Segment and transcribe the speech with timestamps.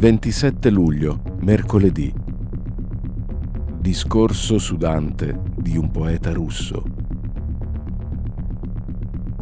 [0.00, 2.10] 27 luglio, mercoledì.
[3.78, 6.82] Discorso su Dante di un poeta russo.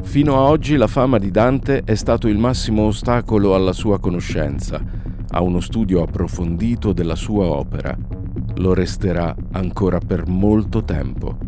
[0.02, 4.82] Fino a oggi la fama di Dante è stato il massimo ostacolo alla sua conoscenza,
[5.28, 7.96] a uno studio approfondito della sua opera.
[8.56, 11.38] Lo resterà ancora per molto tempo.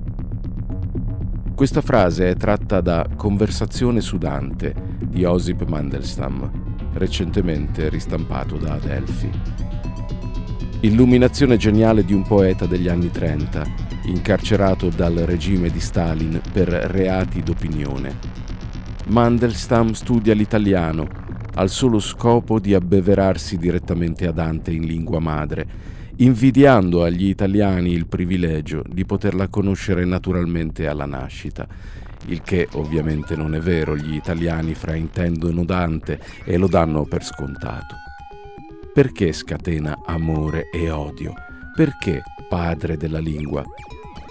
[1.56, 4.72] Questa frase è tratta da Conversazione su Dante
[5.04, 6.59] di Osip Mandelstam
[6.92, 9.30] recentemente ristampato da Adelphi.
[10.80, 13.64] Illuminazione geniale di un poeta degli anni 30,
[14.04, 18.16] incarcerato dal regime di Stalin per reati d'opinione.
[19.08, 21.06] Mandelstam studia l'italiano
[21.54, 25.66] al solo scopo di abbeverarsi direttamente a Dante in lingua madre,
[26.16, 31.66] invidiando agli italiani il privilegio di poterla conoscere naturalmente alla nascita
[32.26, 37.96] il che ovviamente non è vero, gli italiani fraintendono Dante e lo danno per scontato.
[38.92, 41.34] Perché scatena amore e odio?
[41.74, 43.64] Perché padre della lingua?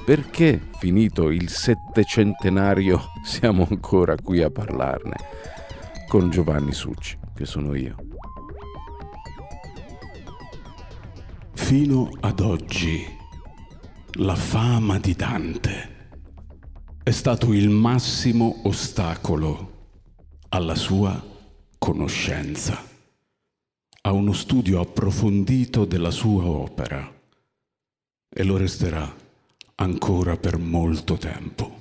[0.05, 5.15] Perché, finito il settecentenario, siamo ancora qui a parlarne?
[6.07, 7.95] Con Giovanni Succi, che sono io.
[11.53, 13.05] Fino ad oggi,
[14.13, 15.98] la fama di Dante
[17.09, 19.87] è stato il massimo ostacolo
[20.49, 21.19] alla sua
[21.79, 22.85] conoscenza,
[24.01, 27.11] a uno studio approfondito della sua opera
[28.29, 29.11] e lo resterà
[29.77, 31.79] ancora per molto tempo.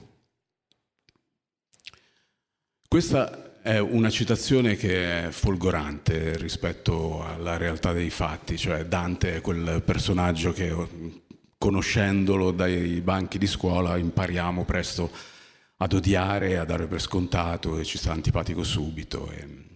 [2.88, 9.40] Questa è una citazione che è folgorante rispetto alla realtà dei fatti, cioè Dante è
[9.42, 10.74] quel personaggio che
[11.58, 15.10] conoscendolo dai banchi di scuola impariamo presto
[15.78, 19.30] ad odiare, a dare per scontato e ci sta antipatico subito.
[19.30, 19.66] E,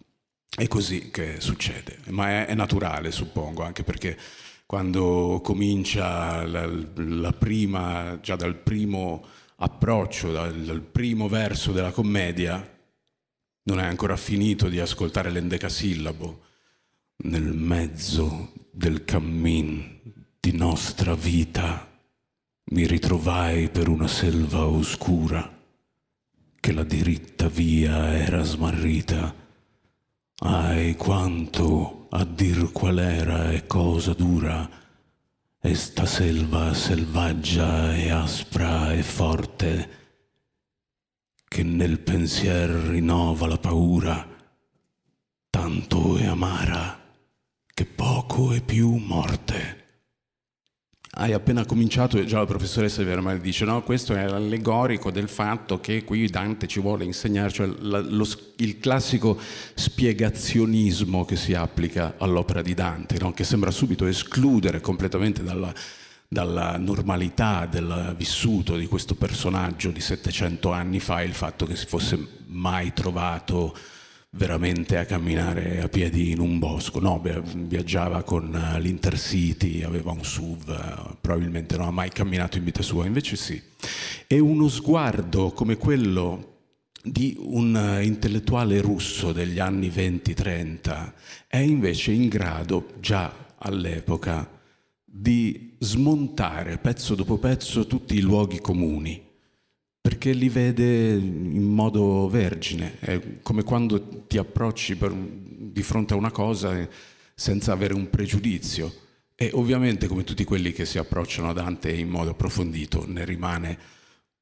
[0.54, 4.19] è così che succede, ma è, è, naturale suppongo, anche perché
[4.66, 9.25] quando comincia la, la prima, già dal primo
[9.56, 12.69] approccio, dal, dal primo verso della commedia,
[13.65, 16.41] non hai ancora finito di ascoltare l'endecasillabo
[17.25, 19.91] nel mezzo del cammin
[20.44, 21.88] di nostra vita
[22.72, 25.41] mi ritrovai per una selva oscura
[26.58, 29.32] che la diritta via era smarrita.
[30.41, 34.69] Ai quanto a dir qual era e cosa dura
[35.60, 39.91] esta selva selvaggia e aspra e forte
[41.47, 44.26] che nel pensier rinnova la paura,
[45.50, 47.00] tanto è amara
[47.72, 49.81] che poco è più morte.
[51.14, 55.78] Hai appena cominciato e già la professoressa Vermari dice no, questo è allegorico del fatto
[55.78, 59.38] che qui Dante ci vuole insegnare, cioè il classico
[59.74, 63.32] spiegazionismo che si applica all'opera di Dante, no?
[63.32, 65.70] che sembra subito escludere completamente dalla,
[66.26, 71.84] dalla normalità del vissuto di questo personaggio di 700 anni fa il fatto che si
[71.84, 73.76] fosse mai trovato
[74.34, 77.22] veramente a camminare a piedi in un bosco, no,
[77.54, 82.82] viaggiava con eh, l'Intercity, aveva un SUV, eh, probabilmente non ha mai camminato in vita
[82.82, 83.60] sua, invece sì.
[84.26, 86.50] E uno sguardo come quello
[87.03, 91.12] di un eh, intellettuale russo degli anni 20-30
[91.47, 94.48] è invece in grado, già all'epoca,
[95.04, 99.31] di smontare pezzo dopo pezzo tutti i luoghi comuni
[100.02, 106.16] perché li vede in modo vergine, è come quando ti approcci per, di fronte a
[106.16, 106.88] una cosa
[107.34, 108.92] senza avere un pregiudizio.
[109.36, 113.78] E ovviamente come tutti quelli che si approcciano a Dante in modo approfondito ne rimane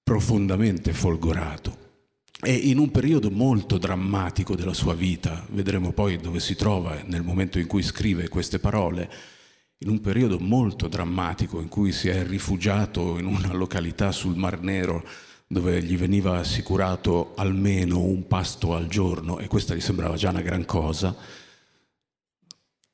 [0.02, 1.88] profondamente folgorato.
[2.40, 7.22] E in un periodo molto drammatico della sua vita, vedremo poi dove si trova nel
[7.22, 9.10] momento in cui scrive queste parole,
[9.80, 14.62] in un periodo molto drammatico in cui si è rifugiato in una località sul Mar
[14.62, 15.04] Nero
[15.52, 20.42] dove gli veniva assicurato almeno un pasto al giorno e questa gli sembrava già una
[20.42, 21.12] gran cosa,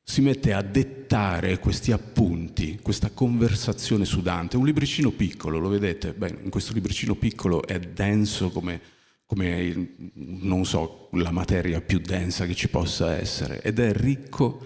[0.03, 6.14] si mette a dettare questi appunti, questa conversazione su Dante, un libricino piccolo, lo vedete?
[6.14, 8.81] Beh, in questo libricino piccolo è denso come,
[9.26, 14.62] come, non so, la materia più densa che ci possa essere ed è ricco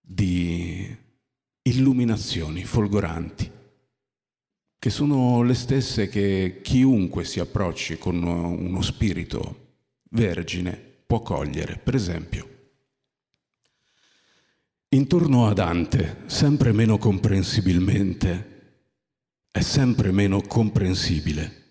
[0.00, 0.92] di
[1.62, 3.53] illuminazioni folgoranti
[4.84, 9.78] che sono le stesse che chiunque si approcci con uno spirito
[10.10, 11.78] vergine può cogliere.
[11.82, 12.48] Per esempio,
[14.90, 18.82] intorno a Dante, sempre meno comprensibilmente,
[19.50, 21.62] è sempre meno comprensibile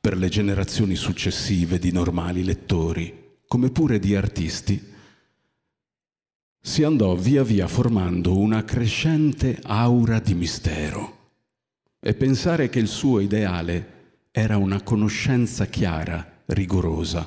[0.00, 4.82] per le generazioni successive di normali lettori, come pure di artisti,
[6.58, 11.23] si andò via via formando una crescente aura di mistero
[12.06, 13.92] e pensare che il suo ideale
[14.30, 17.26] era una conoscenza chiara, rigorosa.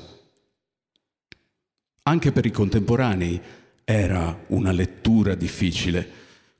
[2.04, 3.40] Anche per i contemporanei
[3.82, 6.08] era una lettura difficile.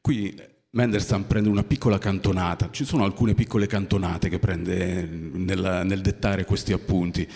[0.00, 0.36] Qui
[0.70, 6.44] Mendelstam prende una piccola cantonata, ci sono alcune piccole cantonate che prende nel, nel dettare
[6.44, 7.28] questi appunti.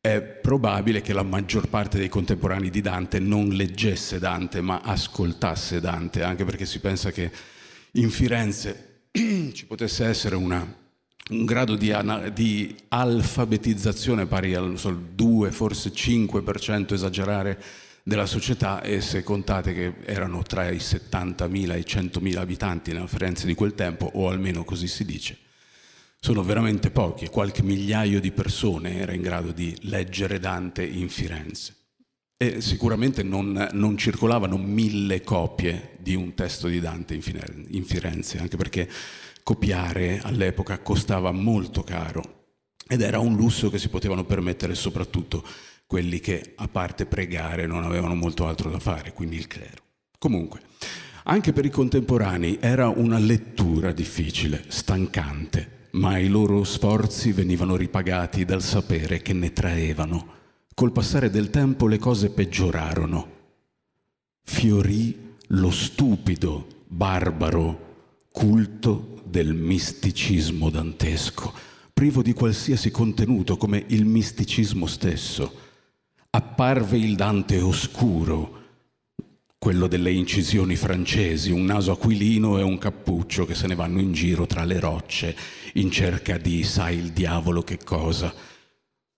[0.00, 5.80] È probabile che la maggior parte dei contemporanei di Dante non leggesse Dante, ma ascoltasse
[5.80, 7.30] Dante, anche perché si pensa che
[7.92, 8.92] in Firenze
[9.52, 10.66] ci potesse essere una,
[11.30, 11.94] un grado di,
[12.32, 17.62] di, alfabetizzazione pari al so, 2, forse 5% esagerare
[18.02, 23.06] della società e se contate che erano tra i 70.000 e i 100.000 abitanti nella
[23.06, 25.38] Firenze di quel tempo, o almeno così si dice,
[26.18, 31.83] sono veramente pochi, qualche migliaio di persone era in grado di leggere Dante in Firenze.
[32.44, 38.58] E sicuramente non, non circolavano mille copie di un testo di Dante in Firenze, anche
[38.58, 38.86] perché
[39.42, 42.48] copiare all'epoca costava molto caro
[42.86, 45.42] ed era un lusso che si potevano permettere soprattutto
[45.86, 49.82] quelli che, a parte pregare, non avevano molto altro da fare, quindi il clero.
[50.18, 50.60] Comunque,
[51.24, 58.44] anche per i contemporanei era una lettura difficile, stancante, ma i loro sforzi venivano ripagati
[58.44, 60.42] dal sapere che ne traevano.
[60.74, 63.30] Col passare del tempo le cose peggiorarono.
[64.42, 67.92] Fiorì lo stupido, barbaro
[68.32, 71.54] culto del misticismo dantesco,
[71.92, 75.54] privo di qualsiasi contenuto come il misticismo stesso.
[76.30, 78.62] Apparve il Dante oscuro,
[79.56, 84.12] quello delle incisioni francesi, un naso aquilino e un cappuccio che se ne vanno in
[84.12, 85.36] giro tra le rocce
[85.74, 88.34] in cerca di sai il diavolo che cosa.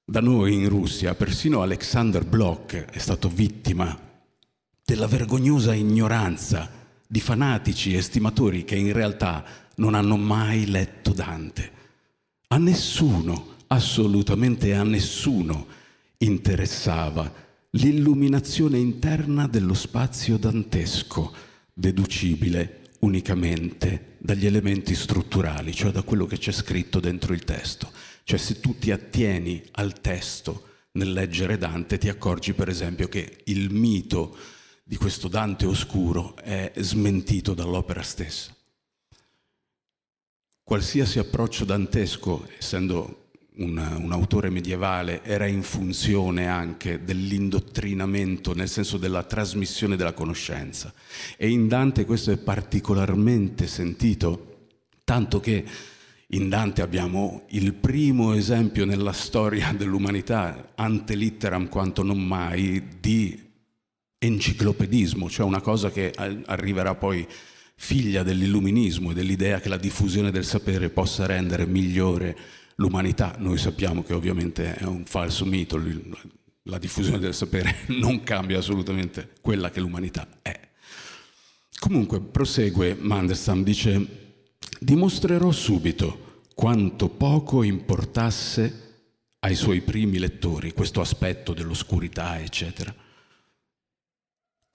[0.09, 3.99] Da noi in Russia persino Alexander Bloch è stato vittima
[4.85, 6.71] della vergognosa ignoranza
[7.05, 9.45] di fanatici estimatori che in realtà
[9.79, 11.71] non hanno mai letto Dante.
[12.47, 15.67] A nessuno, assolutamente a nessuno,
[16.19, 17.29] interessava
[17.71, 21.35] l'illuminazione interna dello spazio dantesco,
[21.75, 27.91] deducibile unicamente dagli elementi strutturali, cioè da quello che c'è scritto dentro il testo.
[28.29, 33.43] Cioè se tu ti attieni al testo nel leggere Dante ti accorgi per esempio che
[33.45, 34.37] il mito
[34.83, 38.53] di questo Dante oscuro è smentito dall'opera stessa.
[40.61, 43.29] Qualsiasi approccio dantesco, essendo
[43.59, 50.93] un, un, autore medievale, era in funzione anche dell'indottrinamento, nel senso della trasmissione della conoscenza.
[51.37, 54.71] E in Dante questo è particolarmente sentito,
[55.05, 55.65] tanto che
[56.31, 63.45] in Dante abbiamo il primo esempio nella storia dell'umanità, ante litteram quanto non mai, di
[64.19, 67.27] enciclopedismo, cioè una cosa che arriverà poi
[67.77, 72.37] figlia dell'illuminismo e dell'idea che la diffusione del sapere possa rendere migliore
[72.77, 73.37] l'umanità.
[73.39, 75.81] Noi sappiamo che ovviamente è un falso mito,
[76.63, 80.59] la diffusione del sapere non cambia assolutamente quella che l'umanità è.
[81.79, 84.26] Comunque prosegue Mandelstam, dice
[84.81, 88.85] dimostrerò subito quanto poco importasse
[89.41, 92.95] ai suoi primi lettori questo aspetto dell'oscurità, eccetera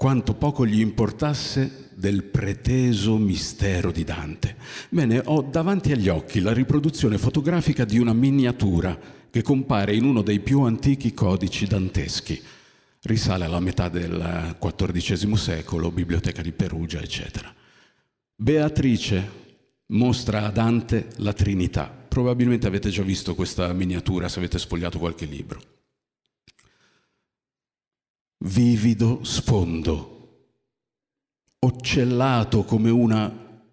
[0.01, 4.55] quanto poco gli importasse del preteso mistero di Dante.
[4.89, 8.97] Bene, ho davanti agli occhi la riproduzione fotografica di una miniatura
[9.29, 12.41] che compare in uno dei più antichi codici danteschi.
[13.03, 17.53] Risale alla metà del XIV secolo, Biblioteca di Perugia, eccetera.
[18.33, 19.29] Beatrice
[19.91, 21.87] mostra a Dante la Trinità.
[21.87, 25.79] Probabilmente avete già visto questa miniatura se avete sfogliato qualche libro
[28.43, 30.47] vivido sfondo,
[31.59, 33.63] occellato come una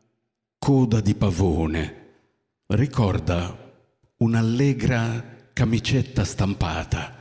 [0.58, 1.94] coda di pavone,
[2.66, 3.56] ricorda
[4.18, 7.16] un'allegra camicetta stampata.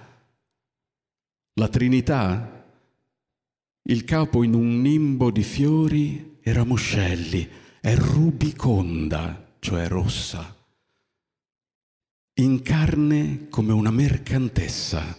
[1.54, 2.66] La Trinità,
[3.84, 7.50] il capo in un nimbo di fiori e ramoscelli,
[7.88, 10.54] è rubiconda, cioè rossa,
[12.34, 15.18] in carne come una mercantessa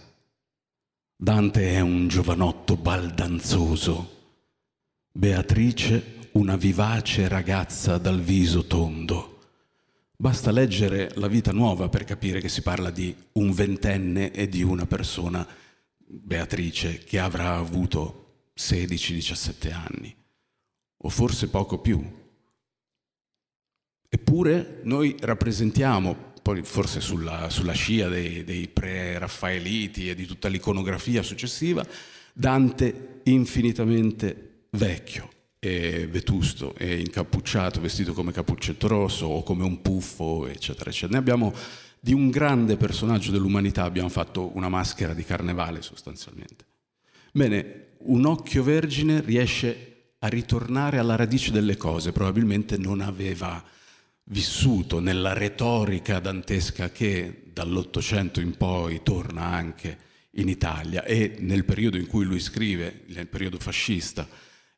[1.15, 4.17] Dante è un giovanotto baldanzoso,
[5.11, 9.39] Beatrice una vivace ragazza dal viso tondo.
[10.15, 14.61] Basta leggere La vita nuova per capire che si parla di un ventenne e di
[14.61, 15.43] una persona,
[15.97, 20.15] Beatrice, che avrà avuto 16-17 anni,
[20.97, 22.18] o forse poco più.
[24.09, 31.21] Eppure noi rappresentiamo poi forse sulla, sulla scia dei, dei pre-raffaeliti e di tutta l'iconografia
[31.21, 31.85] successiva,
[32.33, 40.47] Dante infinitamente vecchio e vetusto e incappucciato, vestito come cappuccetto rosso o come un puffo,
[40.47, 41.13] eccetera, eccetera.
[41.13, 41.53] Ne abbiamo
[41.99, 46.65] di un grande personaggio dell'umanità, abbiamo fatto una maschera di carnevale sostanzialmente.
[47.31, 53.61] Bene, un occhio vergine riesce a ritornare alla radice delle cose, probabilmente non aveva
[54.29, 59.97] vissuto nella retorica dantesca che dall'Ottocento in poi torna anche
[60.33, 64.27] in Italia e nel periodo in cui lui scrive, nel periodo fascista,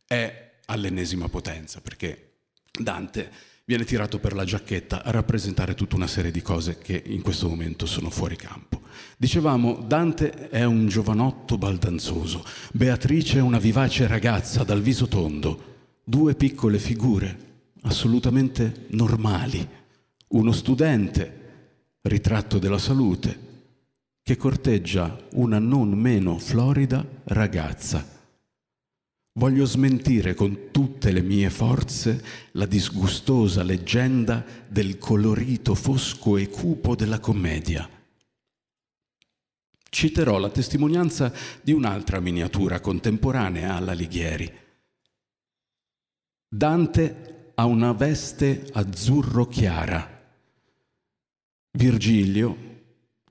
[0.05, 2.37] è all'ennesima potenza, perché
[2.71, 3.29] Dante
[3.65, 7.47] viene tirato per la giacchetta a rappresentare tutta una serie di cose che in questo
[7.47, 8.81] momento sono fuori campo.
[9.17, 16.35] Dicevamo, Dante è un giovanotto baldanzoso, Beatrice è una vivace ragazza dal viso tondo, due
[16.35, 17.49] piccole figure
[17.81, 19.67] assolutamente normali,
[20.29, 21.39] uno studente,
[22.01, 23.49] ritratto della salute,
[24.23, 28.19] che corteggia una non meno florida ragazza.
[29.33, 36.95] Voglio smentire con tutte le mie forze la disgustosa leggenda del colorito fosco e cupo
[36.95, 37.89] della commedia.
[39.89, 44.51] Citerò la testimonianza di un'altra miniatura contemporanea alla Alighieri.
[46.47, 50.19] Dante ha una veste azzurro chiara.
[51.77, 52.69] Virgilio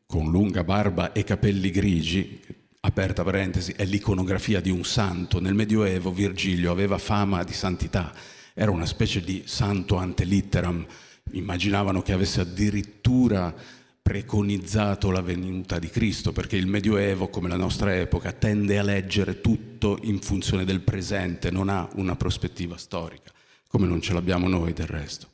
[0.06, 2.40] con lunga barba e capelli grigi,
[2.82, 5.40] aperta parentesi, è l'iconografia di un santo.
[5.40, 8.14] Nel Medioevo Virgilio aveva fama di santità,
[8.54, 10.87] era una specie di santo ante litteram.
[11.32, 13.52] Immaginavano che avesse addirittura
[14.00, 19.40] preconizzato la venuta di Cristo, perché il Medioevo, come la nostra epoca, tende a leggere
[19.40, 23.32] tutto in funzione del presente, non ha una prospettiva storica,
[23.70, 25.28] come non ce l'abbiamo noi del resto.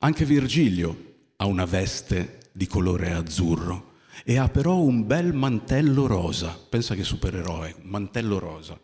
[0.00, 3.92] Anche Virgilio ha una veste di colore azzurro
[4.22, 6.58] e ha però un bel mantello rosa.
[6.68, 8.78] Pensa che supereroe, mantello rosa.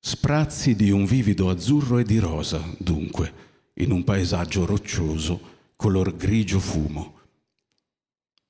[0.00, 3.32] Sprazzi di un vivido azzurro e di rosa, dunque,
[3.74, 5.40] in un paesaggio roccioso,
[5.76, 7.20] color grigio fumo.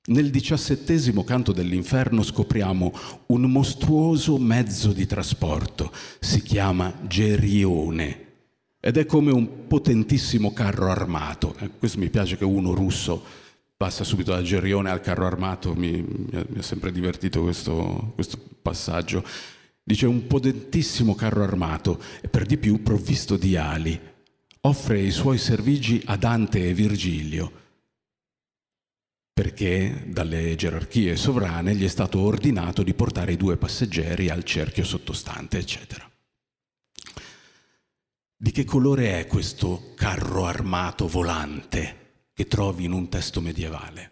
[0.05, 2.91] Nel diciassettesimo canto dell'inferno scopriamo
[3.27, 8.31] un mostruoso mezzo di trasporto, si chiama Gerione
[8.81, 11.55] ed è come un potentissimo carro armato.
[11.59, 13.23] Eh, questo mi piace che uno russo
[13.77, 19.23] passa subito da Gerione al carro armato, mi, mi ha sempre divertito questo, questo passaggio.
[19.81, 23.97] Dice un potentissimo carro armato e per di più provvisto di ali.
[24.65, 27.61] Offre i suoi servigi a Dante e Virgilio
[29.33, 34.83] perché dalle gerarchie sovrane gli è stato ordinato di portare i due passeggeri al cerchio
[34.83, 36.07] sottostante, eccetera.
[38.35, 44.11] Di che colore è questo carro armato volante che trovi in un testo medievale?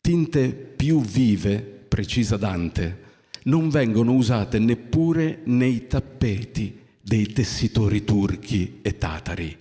[0.00, 3.08] Tinte più vive, precisa Dante,
[3.44, 9.59] non vengono usate neppure nei tappeti dei tessitori turchi e tatari.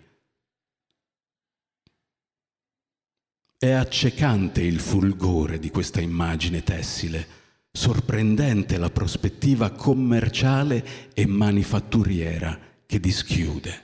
[3.61, 7.27] È accecante il fulgore di questa immagine tessile
[7.69, 13.83] sorprendente la prospettiva commerciale e manifatturiera che dischiude.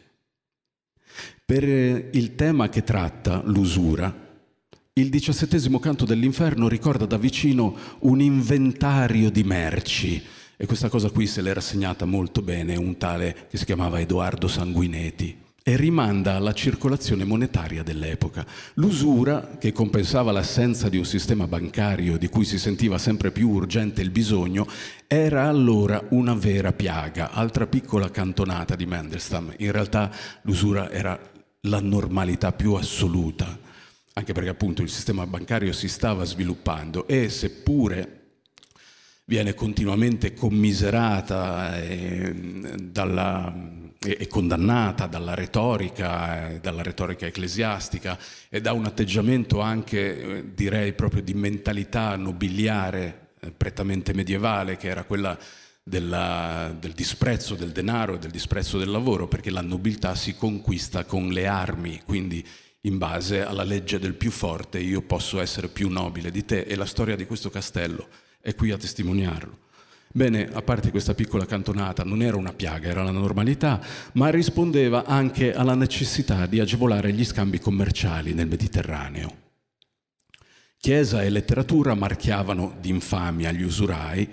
[1.44, 4.16] Per il tema che tratta, l'usura,
[4.94, 10.24] il diciassettesimo canto dell'inferno ricorda da vicino un inventario di merci
[10.56, 14.48] e questa cosa qui se l'era segnata molto bene un tale che si chiamava Edoardo
[14.48, 18.46] Sanguineti e rimanda alla circolazione monetaria dell'epoca.
[18.76, 24.04] L'usura, che compensava l'assenza di un sistema bancario di cui si sentiva sempre più urgente
[24.04, 24.68] il bisogno,
[25.08, 29.56] era allora una vera piaga, altra piccola cantonata di Mandelstam.
[29.58, 30.12] In realtà
[30.44, 31.20] l'usura era
[31.62, 33.58] la normalità più assoluta,
[34.14, 38.15] anche perché appunto il sistema bancario si stava sviluppando e seppure
[39.26, 42.34] viene continuamente commiserata eh,
[42.82, 50.54] dalla è condannata dalla retorica, eh, dalla retorica ecclesiastica e da un atteggiamento anche, eh,
[50.54, 55.38] direi, proprio di mentalità nobiliare prettamente medievale, che era quella
[55.84, 61.06] della, del disprezzo del denaro e del disprezzo del lavoro, perché la nobiltà si conquista
[61.06, 62.46] con le armi, quindi
[62.82, 66.62] in base alla legge del più forte io posso essere più nobile di te.
[66.62, 68.08] E la storia di questo castello
[68.46, 69.58] è qui a testimoniarlo.
[70.14, 73.82] Bene, a parte questa piccola cantonata, non era una piaga, era la normalità,
[74.14, 79.44] ma rispondeva anche alla necessità di agevolare gli scambi commerciali nel Mediterraneo.
[80.78, 84.30] Chiesa e letteratura marchiavano d'infamia gli usurai,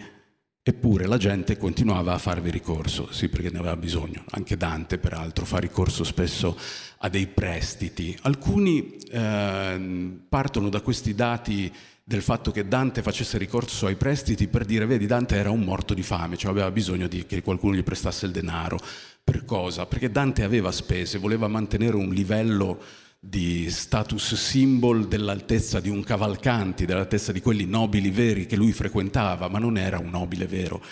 [0.63, 4.25] eppure la gente continuava a farvi ricorso, sì perché ne aveva bisogno.
[4.33, 6.55] Anche Dante, peraltro, fa ricorso spesso
[6.99, 8.17] a dei prestiti.
[8.23, 11.73] Alcuni eh, partono da questi dati
[12.05, 15.95] del fatto che Dante facesse ricorso ai prestiti per dire, vedi, Dante era un morto
[15.95, 18.79] di fame, cioè aveva bisogno di che qualcuno gli prestasse il denaro.
[19.23, 19.87] Per cosa?
[19.87, 22.81] Perché Dante aveva spese, voleva mantenere un livello
[23.21, 29.49] di status symbol dell'altezza di un cavalcanti, dell'altezza di quelli nobili veri che lui frequentava,
[29.49, 30.83] ma non era un nobile vero.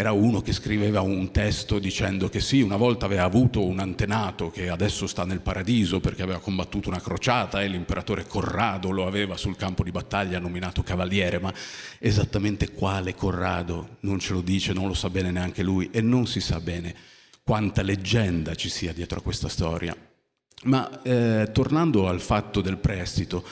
[0.00, 4.50] Era uno che scriveva un testo dicendo che sì, una volta aveva avuto un antenato
[4.50, 9.36] che adesso sta nel paradiso perché aveva combattuto una crociata e l'imperatore Corrado lo aveva
[9.36, 11.52] sul campo di battaglia nominato cavaliere, ma
[11.98, 16.26] esattamente quale Corrado non ce lo dice, non lo sa bene neanche lui e non
[16.26, 16.94] si sa bene
[17.42, 19.94] quanta leggenda ci sia dietro a questa storia.
[20.62, 23.44] Ma eh, tornando al fatto del prestito,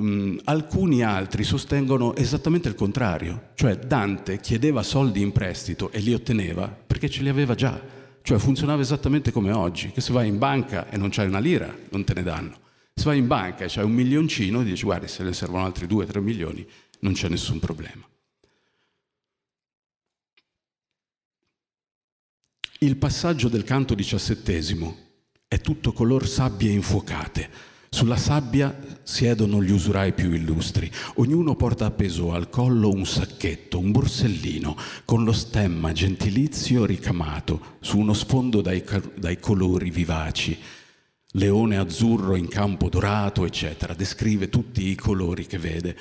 [0.00, 6.12] mm, alcuni altri sostengono esattamente il contrario, cioè Dante chiedeva soldi in prestito e li
[6.12, 7.80] otteneva perché ce li aveva già,
[8.22, 11.74] cioè funzionava esattamente come oggi, che se vai in banca e non c'hai una lira
[11.90, 12.58] non te ne danno,
[12.94, 16.20] se vai in banca e c'hai un milioncino dici guarda se ne servono altri 2-3
[16.20, 16.66] milioni
[17.00, 18.08] non c'è nessun problema.
[22.82, 25.08] Il passaggio del canto diciassettesimo
[25.46, 27.50] è tutto color sabbie infuocate.
[27.92, 30.88] Sulla sabbia siedono gli usurai più illustri.
[31.16, 37.98] Ognuno porta appeso al collo un sacchetto, un borsellino, con lo stemma gentilizio ricamato su
[37.98, 38.84] uno sfondo dai,
[39.16, 40.56] dai colori vivaci.
[41.32, 43.92] Leone azzurro in campo dorato, eccetera.
[43.92, 45.96] Descrive tutti i colori che vede.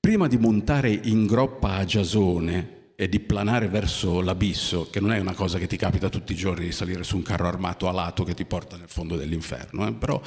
[0.00, 5.20] Prima di montare in groppa a Giasone, e di planare verso l'abisso, che non è
[5.20, 7.92] una cosa che ti capita tutti i giorni di salire su un carro armato a
[7.92, 9.92] lato che ti porta nel fondo dell'inferno, eh?
[9.92, 10.20] però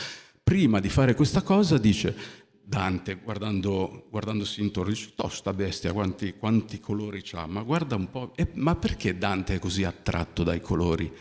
[0.43, 2.39] prima di fare questa cosa dice
[2.71, 8.09] Dante, guardando, guardandosi intorno, dice, oh sta bestia, quanti, quanti colori ha, ma guarda un
[8.09, 11.11] po', e, ma perché Dante è così attratto dai colori?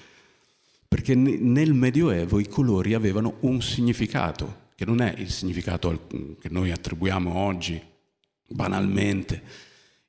[0.87, 6.07] Perché nel Medioevo i colori avevano un significato, che non è il significato
[6.41, 7.83] che noi attribuiamo oggi
[8.47, 9.43] banalmente,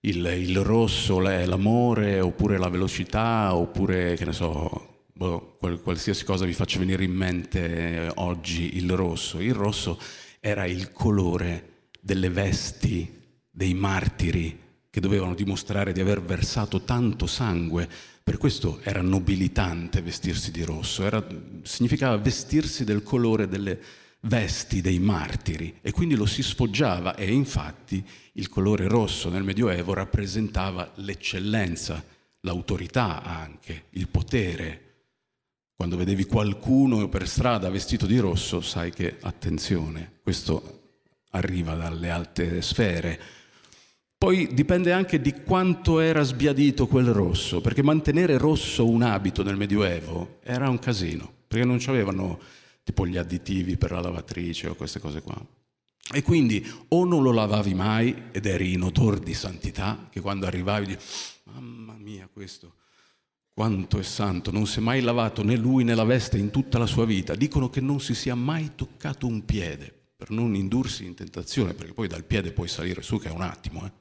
[0.01, 4.90] il, il rosso è l'amore, oppure la velocità, oppure, che ne so,
[5.21, 9.39] boh, qualsiasi cosa vi faccia venire in mente oggi il rosso.
[9.39, 9.99] Il rosso
[10.39, 13.19] era il colore delle vesti
[13.51, 17.87] dei martiri che dovevano dimostrare di aver versato tanto sangue.
[18.23, 21.23] Per questo era nobilitante vestirsi di rosso, era,
[21.61, 23.79] significava vestirsi del colore delle
[24.21, 28.03] vesti dei martiri e quindi lo si sfoggiava e infatti
[28.33, 32.03] il colore rosso nel Medioevo rappresentava l'eccellenza,
[32.41, 34.80] l'autorità anche, il potere.
[35.81, 40.99] Quando vedevi qualcuno per strada vestito di rosso, sai che attenzione, questo
[41.31, 43.19] arriva dalle alte sfere.
[44.15, 49.57] Poi dipende anche di quanto era sbiadito quel rosso, perché mantenere rosso un abito nel
[49.57, 52.39] Medioevo era un casino, perché non avevano
[52.83, 55.43] tipo gli additivi per la lavatrice o queste cose qua.
[56.13, 60.45] E quindi o non lo lavavi mai ed eri in odor di santità, che quando
[60.45, 60.99] arrivavi dici,
[61.45, 62.75] mamma mia questo,
[63.61, 66.79] quanto è santo, non si è mai lavato né lui né la veste in tutta
[66.79, 67.35] la sua vita.
[67.35, 71.93] Dicono che non si sia mai toccato un piede per non indursi in tentazione, perché
[71.93, 73.85] poi dal piede puoi salire su che è un attimo.
[73.85, 73.91] Eh.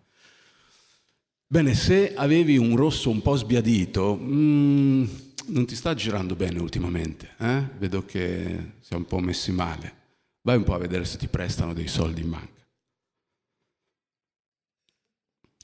[1.47, 5.05] Bene, se avevi un rosso un po' sbiadito, mm,
[5.49, 7.63] non ti sta girando bene ultimamente, eh?
[7.77, 9.95] vedo che sei un po' messi male.
[10.41, 12.67] Vai un po' a vedere se ti prestano dei soldi in banca.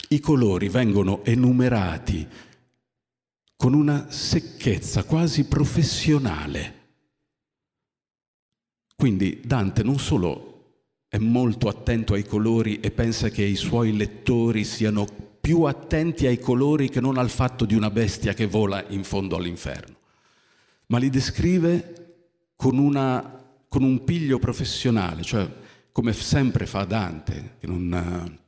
[0.08, 2.28] I colori vengono enumerati
[3.56, 6.74] con una secchezza quasi professionale.
[8.94, 10.54] Quindi Dante non solo
[11.08, 15.06] è molto attento ai colori e pensa che i suoi lettori siano
[15.40, 19.36] più attenti ai colori che non al fatto di una bestia che vola in fondo
[19.36, 19.96] all'inferno,
[20.86, 25.48] ma li descrive con, una, con un piglio professionale, cioè
[25.92, 28.38] come sempre fa Dante, che non,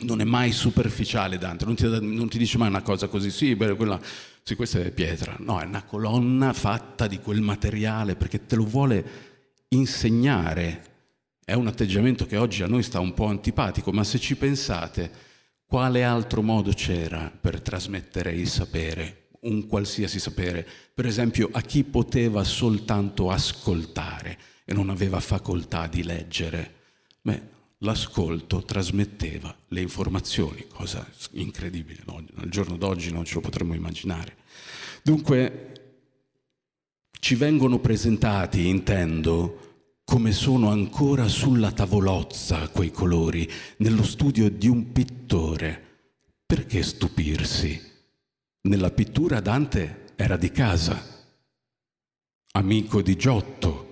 [0.00, 3.54] non è mai superficiale Dante, non ti, non ti, dice mai una cosa così, sì,
[3.54, 4.00] quella,
[4.42, 8.64] sì, questa è pietra, no, è una colonna fatta di quel materiale perché te lo
[8.64, 9.04] vuole
[9.68, 10.88] insegnare.
[11.44, 15.10] È un atteggiamento che oggi a noi sta un po' antipatico, ma se ci pensate,
[15.66, 20.66] quale altro modo c'era per trasmettere il sapere, un qualsiasi sapere?
[20.92, 26.74] Per esempio a chi poteva soltanto ascoltare e non aveva facoltà di leggere?
[27.20, 27.42] Beh,
[27.82, 32.24] l'ascolto trasmetteva le informazioni, cosa incredibile, no?
[32.36, 34.36] al giorno d'oggi non ce lo potremmo immaginare.
[35.02, 35.66] Dunque,
[37.20, 44.92] ci vengono presentati, intendo, come sono ancora sulla tavolozza quei colori, nello studio di un
[44.92, 45.88] pittore.
[46.44, 47.88] Perché stupirsi?
[48.62, 51.02] Nella pittura Dante era di casa,
[52.52, 53.88] amico di Giotto,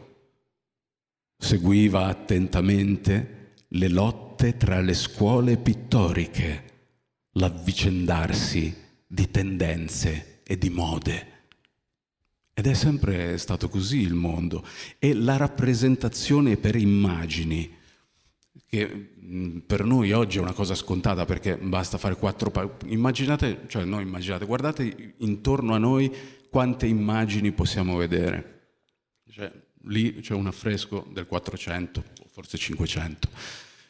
[1.38, 3.38] seguiva attentamente
[3.68, 6.64] le lotte tra le scuole pittoriche,
[7.33, 8.74] l'avvicendarsi
[9.07, 11.37] di tendenze e di mode.
[12.54, 14.64] Ed è sempre stato così il mondo.
[14.98, 17.76] E la rappresentazione per immagini,
[18.66, 18.87] che
[19.64, 22.50] per noi oggi è una cosa scontata perché basta fare quattro...
[22.50, 26.12] Pa- immaginate, cioè no, immaginate, guardate intorno a noi
[26.50, 28.57] quante immagini possiamo vedere.
[29.31, 29.52] Cioè,
[29.84, 33.28] lì c'è un affresco del 400, forse 500.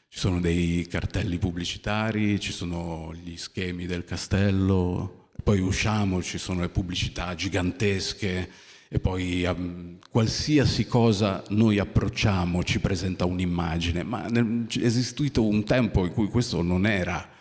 [0.08, 6.60] Ci sono dei cartelli pubblicitari, ci sono gli schemi del castello, poi usciamo, ci sono
[6.60, 8.50] le pubblicità gigantesche
[8.88, 14.42] e poi um, qualsiasi cosa noi approcciamo ci presenta un'immagine, ma è
[14.80, 17.36] esistito un tempo in cui questo non era.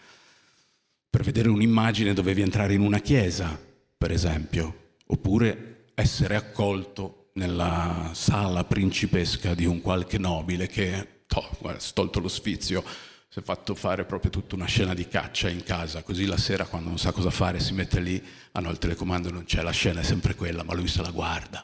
[1.09, 3.59] Per vedere un'immagine dovevi entrare in una chiesa,
[3.97, 11.47] per esempio, oppure essere accolto nella sala principesca di un qualche nobile che, toh,
[11.93, 12.83] tolto lo sfizio,
[13.29, 16.65] si è fatto fare proprio tutta una scena di caccia in casa, così la sera
[16.65, 18.21] quando non sa cosa fare si mette lì,
[18.53, 21.63] hanno il telecomando, non c'è, la scena è sempre quella, ma lui se la guarda.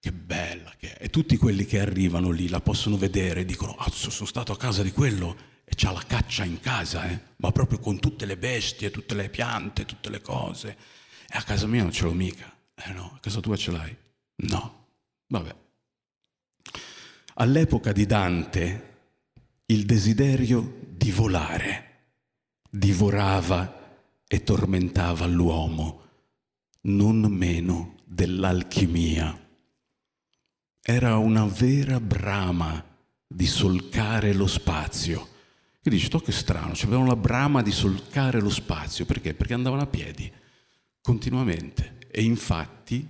[0.00, 1.04] Che bella che è.
[1.04, 4.56] E tutti quelli che arrivano lì la possono vedere e dicono, ah, sono stato a
[4.56, 7.18] casa di quello e c'ha la caccia in casa, eh?
[7.36, 10.76] ma proprio con tutte le bestie, tutte le piante, tutte le cose.
[11.26, 12.54] E a casa mia non ce l'ho mica.
[12.76, 13.96] Eh no, a casa tua ce l'hai?
[14.36, 14.87] No.
[15.28, 15.54] Vabbè.
[17.34, 18.96] All'epoca di Dante
[19.66, 21.84] il desiderio di volare
[22.70, 26.02] divorava e tormentava l'uomo,
[26.82, 29.46] non meno dell'alchimia.
[30.80, 32.82] Era una vera brama
[33.26, 35.36] di solcare lo spazio.
[35.82, 39.34] E dici, oh che strano, avevano la brama di solcare lo spazio, perché?
[39.34, 40.30] Perché andavano a piedi,
[41.02, 41.98] continuamente.
[42.10, 43.06] E infatti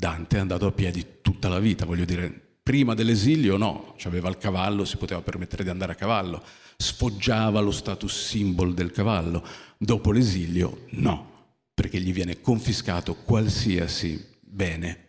[0.00, 4.38] Dante è andato a piedi tutta la vita, voglio dire, Prima dell'esilio no, aveva il
[4.38, 6.40] cavallo, si poteva permettere di andare a cavallo,
[6.76, 9.44] sfoggiava lo status symbol del cavallo.
[9.76, 15.08] Dopo l'esilio no, perché gli viene confiscato qualsiasi bene,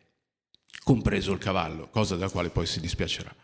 [0.84, 3.36] compreso il cavallo, cosa della quale poi si dispiacerà.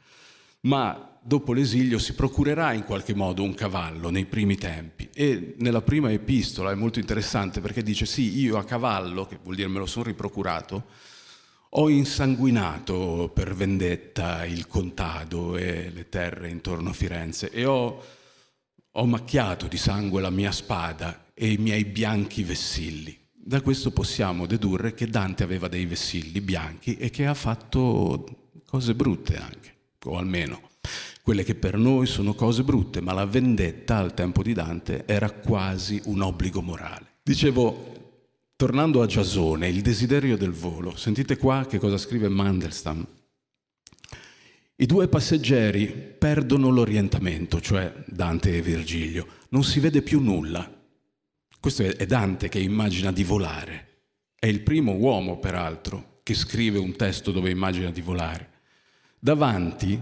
[0.62, 5.82] Ma dopo l'esilio si procurerà in qualche modo un cavallo nei primi tempi e nella
[5.82, 9.78] prima epistola è molto interessante perché dice sì, io a cavallo, che vuol dire me
[9.78, 10.86] lo sono riprocurato,
[11.80, 18.04] ho insanguinato per vendetta il contado e le terre intorno a Firenze e ho,
[18.92, 23.16] ho macchiato di sangue la mia spada e i miei bianchi vessilli.
[23.32, 28.96] Da questo possiamo dedurre che Dante aveva dei vessilli bianchi e che ha fatto cose
[28.96, 30.62] brutte anche, o almeno
[31.22, 35.30] quelle che per noi sono cose brutte, ma la vendetta al tempo di Dante era
[35.30, 37.18] quasi un obbligo morale.
[37.22, 37.97] Dicevo,
[38.58, 43.06] Tornando a Giasone, il desiderio del volo, sentite qua che cosa scrive Mandelstam.
[44.78, 50.68] I due passeggeri perdono l'orientamento, cioè Dante e Virgilio, non si vede più nulla.
[51.60, 54.06] Questo è Dante che immagina di volare.
[54.34, 58.50] È il primo uomo, peraltro, che scrive un testo dove immagina di volare.
[59.20, 60.02] Davanti,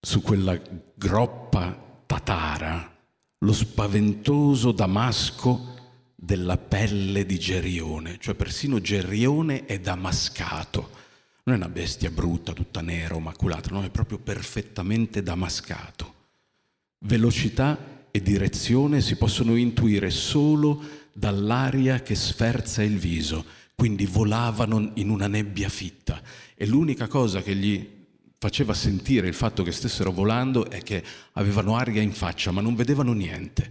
[0.00, 0.56] su quella
[0.94, 2.96] groppa tatara,
[3.38, 5.74] lo spaventoso Damasco
[6.20, 10.90] della pelle di Gerione, cioè persino Gerione è damascato.
[11.44, 16.14] Non è una bestia brutta, tutta nera o maculata, no, è proprio perfettamente damascato.
[16.98, 23.44] Velocità e direzione si possono intuire solo dall'aria che sferza il viso,
[23.76, 26.20] quindi volavano in una nebbia fitta
[26.56, 27.88] e l'unica cosa che gli
[28.38, 31.04] faceva sentire il fatto che stessero volando è che
[31.34, 33.70] avevano aria in faccia, ma non vedevano niente.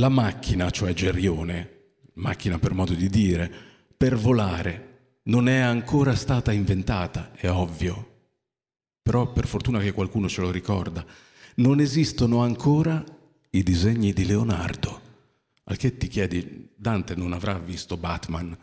[0.00, 3.52] La macchina, cioè Gerione, macchina per modo di dire,
[3.94, 8.08] per volare non è ancora stata inventata, è ovvio.
[9.02, 11.04] Però per fortuna che qualcuno ce lo ricorda,
[11.56, 13.04] non esistono ancora
[13.50, 15.00] i disegni di Leonardo.
[15.64, 18.56] Al che ti chiedi, Dante non avrà visto Batman?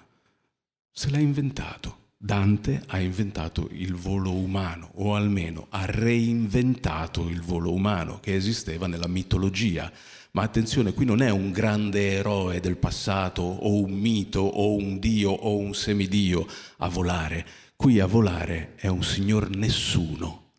[0.92, 2.06] Se l'ha inventato.
[2.18, 8.88] Dante ha inventato il volo umano, o almeno ha reinventato il volo umano che esisteva
[8.88, 9.92] nella mitologia
[10.38, 15.00] ma attenzione, qui non è un grande eroe del passato o un mito o un
[15.00, 16.46] dio o un semidio
[16.78, 17.44] a volare.
[17.76, 20.52] Qui a volare è un signor nessuno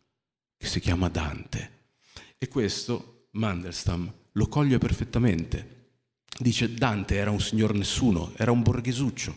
[0.57, 1.71] che si chiama Dante.
[2.37, 5.91] E questo Mandelstam lo coglie perfettamente.
[6.37, 9.33] Dice Dante era un signor nessuno, era un borghesuccio,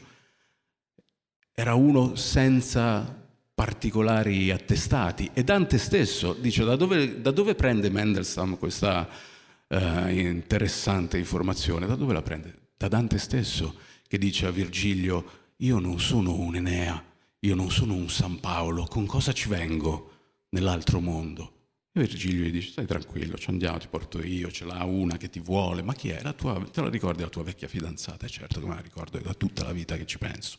[1.52, 5.31] era uno senza particolari attestati.
[5.35, 9.31] E Dante stesso dice da dove, da dove prende Mandelstam questa
[9.72, 12.70] eh, interessante informazione, da dove la prende?
[12.76, 17.02] Da Dante stesso, che dice a Virgilio, io non sono un Enea,
[17.40, 20.12] io non sono un San Paolo, con cosa ci vengo?
[20.52, 21.61] nell'altro mondo.
[21.92, 25.28] E Virgilio gli dice, stai tranquillo, ci andiamo, ti porto io, ce l'ha una che
[25.28, 26.22] ti vuole, ma chi è?
[26.22, 28.24] La tua, te la ricordi la tua vecchia fidanzata?
[28.24, 30.58] E certo che me la ricordo, è da tutta la vita che ci penso.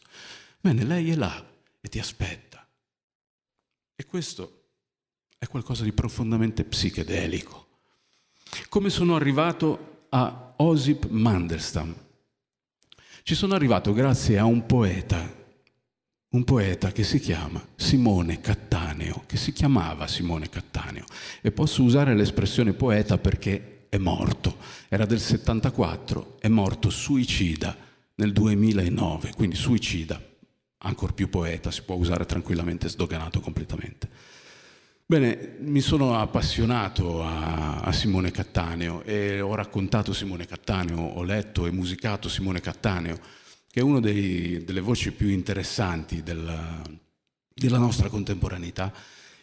[0.61, 1.43] Bene, lei è là
[1.81, 2.67] e ti aspetta.
[3.95, 4.65] E questo
[5.37, 7.62] è qualcosa di profondamente psichedelico.
[8.69, 11.95] Come sono arrivato a Osip Mandelstam?
[13.23, 15.41] Ci sono arrivato grazie a un poeta
[16.33, 21.05] un poeta che si chiama Simone Cattaneo, che si chiamava Simone Cattaneo.
[21.41, 24.57] E posso usare l'espressione poeta perché è morto,
[24.89, 27.77] era del 74, è morto suicida
[28.15, 30.19] nel 2009, quindi suicida,
[30.79, 34.09] ancora più poeta, si può usare tranquillamente sdoganato completamente.
[35.05, 41.65] Bene, mi sono appassionato a, a, Simone Cattaneo e ho raccontato Simone Cattaneo, ho letto
[41.65, 43.19] e musicato Simone Cattaneo
[43.73, 46.79] che è una delle voci più interessanti della,
[47.51, 48.93] della nostra contemporaneità,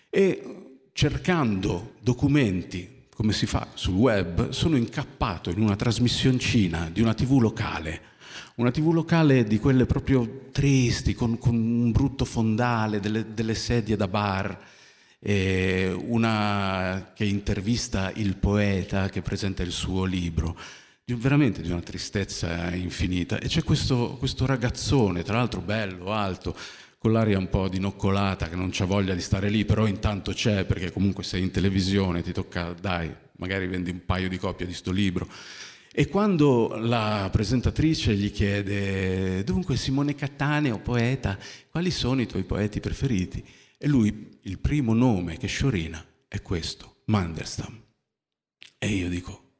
[0.08, 7.12] e cercando documenti, come si fa sul web, sono incappato in una trasmissioncina di una
[7.12, 8.02] tv locale,
[8.54, 13.96] una tv locale di quelle proprio tristi, con, con un brutto fondale, delle, delle sedie
[13.96, 14.56] da bar,
[15.22, 20.56] una che intervista il poeta che presenta il suo libro
[21.16, 23.38] veramente di una tristezza infinita.
[23.38, 26.56] E c'è questo, questo ragazzone, tra l'altro bello, alto,
[26.98, 30.64] con l'aria un po' dinoccolata, che non c'ha voglia di stare lì, però intanto c'è,
[30.64, 34.74] perché comunque sei in televisione, ti tocca, dai, magari vendi un paio di copie di
[34.74, 35.28] sto libro.
[35.92, 41.36] E quando la presentatrice gli chiede, dunque Simone Cattaneo, poeta,
[41.68, 43.44] quali sono i tuoi poeti preferiti?
[43.82, 47.82] E lui, il primo nome che sciorina è questo, Mandelstam.
[48.76, 49.52] E io dico,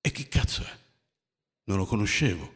[0.00, 0.78] e che cazzo è?
[1.64, 2.52] Non lo conoscevo.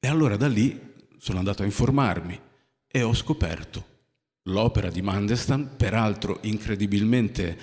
[0.00, 2.40] E allora da lì sono andato a informarmi
[2.86, 3.86] e ho scoperto
[4.44, 7.58] l'opera di Mandelstam, peraltro incredibilmente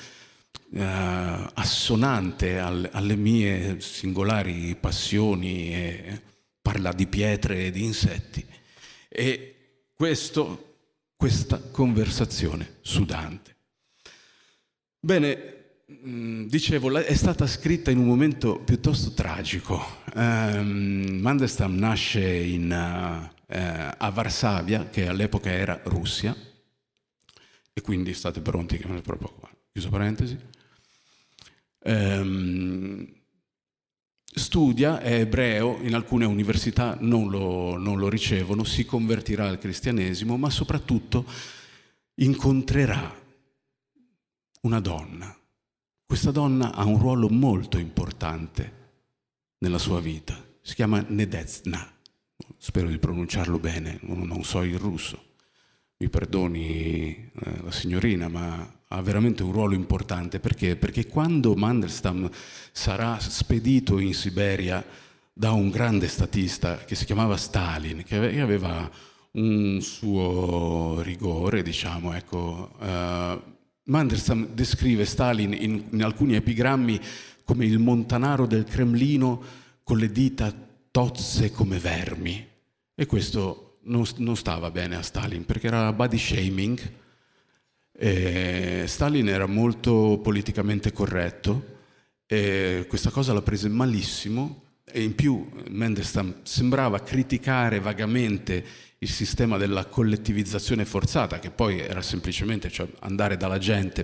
[0.72, 6.22] eh, assonante al, alle mie singolari passioni
[6.62, 8.46] parla di pietre e di insetti.
[9.08, 10.69] E questo,
[11.20, 13.56] questa conversazione su Dante.
[15.02, 15.60] Bene,
[16.06, 19.84] Mm, dicevo, è stata scritta in un momento piuttosto tragico.
[20.14, 26.36] Um, Mandelstam nasce in, uh, uh, a Varsavia, che all'epoca era Russia,
[27.74, 29.50] e quindi state pronti che me proprio qua.
[29.72, 30.38] Chiuso parentesi.
[31.86, 33.19] Um,
[34.32, 40.38] studia, è ebreo, in alcune università non lo, non lo ricevono, si convertirà al cristianesimo,
[40.38, 41.26] ma soprattutto
[42.16, 43.18] incontrerà
[44.62, 45.34] una donna
[46.10, 48.78] questa donna ha un ruolo molto importante
[49.60, 50.44] nella sua vita.
[50.60, 51.88] Si chiama Nedezna.
[52.58, 55.36] Spero di pronunciarlo bene, non so il russo.
[55.98, 60.76] Mi perdoni eh, la signorina, ma ha veramente un ruolo importante perché?
[60.76, 62.30] Perché quando Mandelstam
[62.72, 64.84] sarà spedito in Siberia
[65.32, 68.90] da un grande statista che si chiamava Stalin, che aveva
[69.32, 73.42] un suo rigore, diciamo, ecco, eh,
[73.84, 77.00] Mandelstam descrive Stalin in, in, alcuni epigrammi
[77.44, 79.42] come il montanaro del Cremlino
[79.84, 80.54] con le dita
[80.92, 82.48] tozze come vermi.
[82.96, 86.92] E questo non, non stava bene a Stalin perché era body shaming.
[88.02, 91.78] E Stalin era molto politicamente corretto
[92.26, 94.64] e questa cosa l'ha presa malissimo.
[94.92, 98.64] E in più Mandelstam sembrava criticare vagamente
[99.00, 104.04] il sistema della collettivizzazione forzata, che poi era semplicemente cioè, andare dalla gente,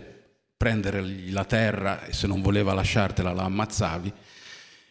[0.57, 4.13] prendere la terra e se non voleva lasciartela la ammazzavi,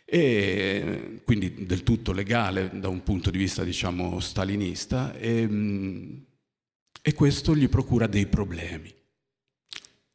[0.05, 5.47] e quindi del tutto legale da un punto di vista diciamo stalinista, e,
[7.07, 8.91] e questo gli procura dei problemi.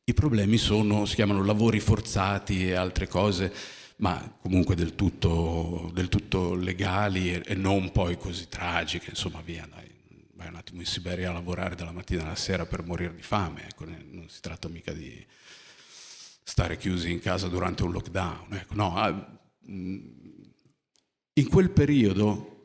[0.05, 3.53] I problemi sono, si chiamano lavori forzati e altre cose,
[3.97, 9.69] ma comunque del tutto, del tutto legali e, e, non poi così tragiche, insomma via,
[9.69, 9.87] dai,
[10.33, 13.67] vai un attimo in Siberia a lavorare dalla mattina alla sera per morire di fame,
[13.67, 15.23] ecco, non si tratta mica di
[16.41, 22.58] stare chiusi in casa durante un lockdown, ecco, no, ah, in quel periodo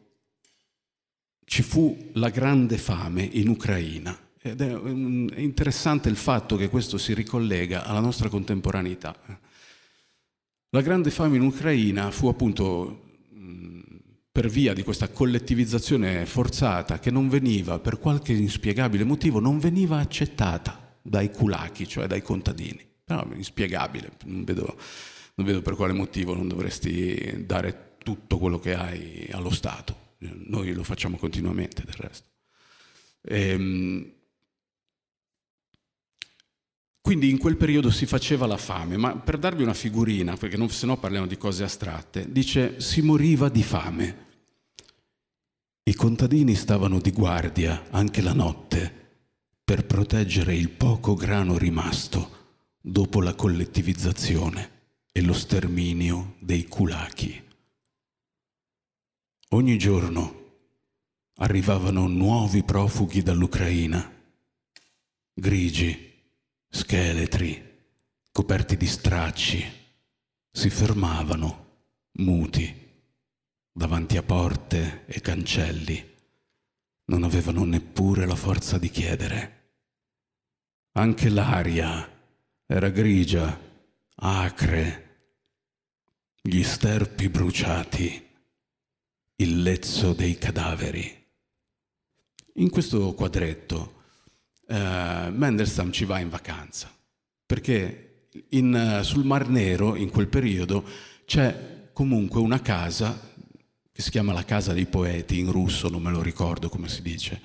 [1.44, 4.78] ci fu la grande fame in Ucraina ed è
[5.38, 9.16] interessante il fatto che questo si ricollega alla nostra contemporaneità.
[10.70, 13.02] La grande fame in Ucraina fu appunto
[14.30, 19.98] per via di questa collettivizzazione forzata che non veniva, per qualche inspiegabile motivo, non veniva
[19.98, 22.85] accettata dai kulaki, cioè dai contadini.
[23.04, 24.76] Però inspiegabile, non vedo,
[25.37, 30.03] non vedo per quale motivo non dovresti dare tutto quello che hai allo Stato.
[30.32, 32.28] Noi lo facciamo continuamente del resto.
[33.22, 34.12] Ehm,
[37.04, 40.70] Quindi in quel periodo si faceva la fame, ma per darvi una figurina, perché non,
[40.70, 44.16] se no parliamo di cose astratte, dice si moriva di fame.
[45.82, 48.90] I contadini stavano di guardia anche la notte
[49.62, 52.30] per proteggere il poco grano rimasto
[52.80, 54.70] dopo la collettivizzazione
[55.12, 57.42] e lo sterminio dei kulaki.
[59.50, 60.42] Ogni giorno
[61.37, 64.11] arrivavano nuovi profughi dall'Ucraina,
[65.33, 66.12] grigi,
[66.68, 67.72] scheletri,
[68.33, 69.64] coperti di stracci,
[70.50, 72.83] si fermavano, muti,
[73.70, 76.12] davanti a porte e cancelli.
[77.07, 79.72] Non avevano neppure la forza di chiedere.
[80.92, 82.09] Anche l'aria
[82.66, 83.61] era grigia,
[84.16, 85.02] acre,
[86.40, 88.23] gli sterpi bruciati,
[89.36, 91.22] il lezzo dei cadaveri.
[92.54, 94.02] In questo quadretto
[94.68, 96.92] eh, Mendelstam ci va in vacanza,
[97.44, 100.84] perché in, sul Mar Nero, in quel periodo,
[101.24, 103.32] c'è comunque una casa
[103.94, 107.00] che si chiama La Casa dei Poeti, in russo, non me lo ricordo come si
[107.00, 107.40] dice,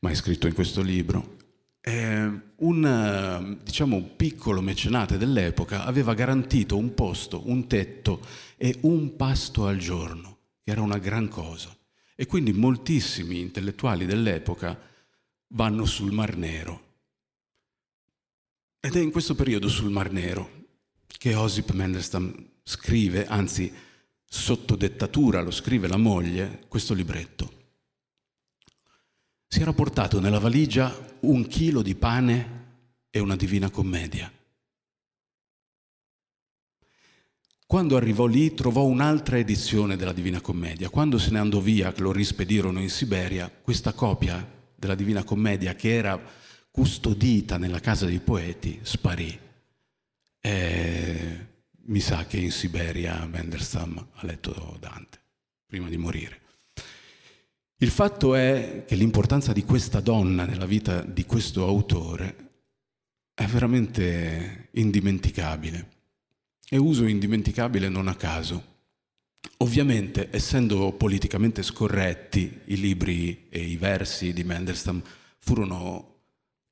[0.00, 1.36] ma è scritto in questo libro.
[1.80, 8.20] Eh, un diciamo, piccolo mecenate dell'epoca aveva garantito un posto, un tetto
[8.56, 11.76] e un pasto al giorno, che era una gran cosa.
[12.14, 14.78] E quindi moltissimi intellettuali dell'epoca
[15.48, 16.90] vanno sul Mar Nero.
[18.80, 20.60] Ed è in questo periodo sul Mar Nero
[21.06, 23.72] che Osip Mendelstam scrive, anzi
[24.24, 27.60] sotto dettatura lo scrive la moglie, questo libretto.
[29.46, 32.60] Si era portato nella valigia un chilo di pane
[33.10, 34.32] e una divina commedia.
[37.72, 40.90] Quando arrivò lì trovò un'altra edizione della Divina Commedia.
[40.90, 45.94] Quando se ne andò via, lo rispedirono in Siberia, questa copia della Divina Commedia che
[45.94, 46.20] era
[46.70, 49.38] custodita nella casa dei poeti sparì.
[50.38, 51.46] E
[51.86, 55.18] mi sa che in Siberia Mendelstam ha letto Dante
[55.64, 56.40] prima di morire.
[57.78, 62.36] Il fatto è che l'importanza di questa donna nella vita di questo autore
[63.32, 65.91] è veramente indimenticabile
[66.72, 68.70] e uso indimenticabile non a caso.
[69.58, 75.02] Ovviamente, essendo politicamente scorretti, i libri e i versi di Mendelstam
[75.36, 76.20] furono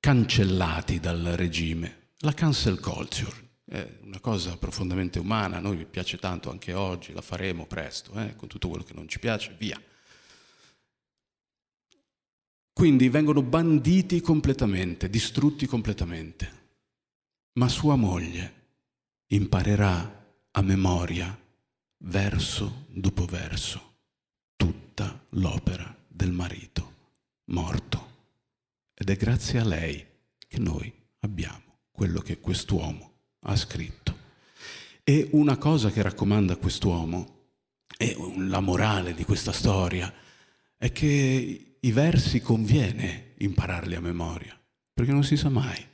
[0.00, 2.12] cancellati dal regime.
[2.20, 7.20] La cancel culture è una cosa profondamente umana, a noi piace tanto anche oggi, la
[7.20, 9.78] faremo presto, eh, con tutto quello che non ci piace, via.
[12.72, 16.58] Quindi vengono banditi completamente, distrutti completamente.
[17.52, 18.59] Ma sua moglie,
[19.32, 20.18] imparerà
[20.50, 21.38] a memoria,
[21.98, 23.94] verso dopo verso,
[24.56, 26.92] tutta l'opera del marito
[27.46, 28.08] morto.
[28.94, 30.04] Ed è grazie a lei
[30.46, 34.18] che noi abbiamo quello che quest'uomo ha scritto.
[35.04, 37.38] E una cosa che raccomanda quest'uomo,
[37.96, 40.12] e la morale di questa storia,
[40.76, 44.58] è che i versi conviene impararli a memoria,
[44.92, 45.89] perché non si sa mai.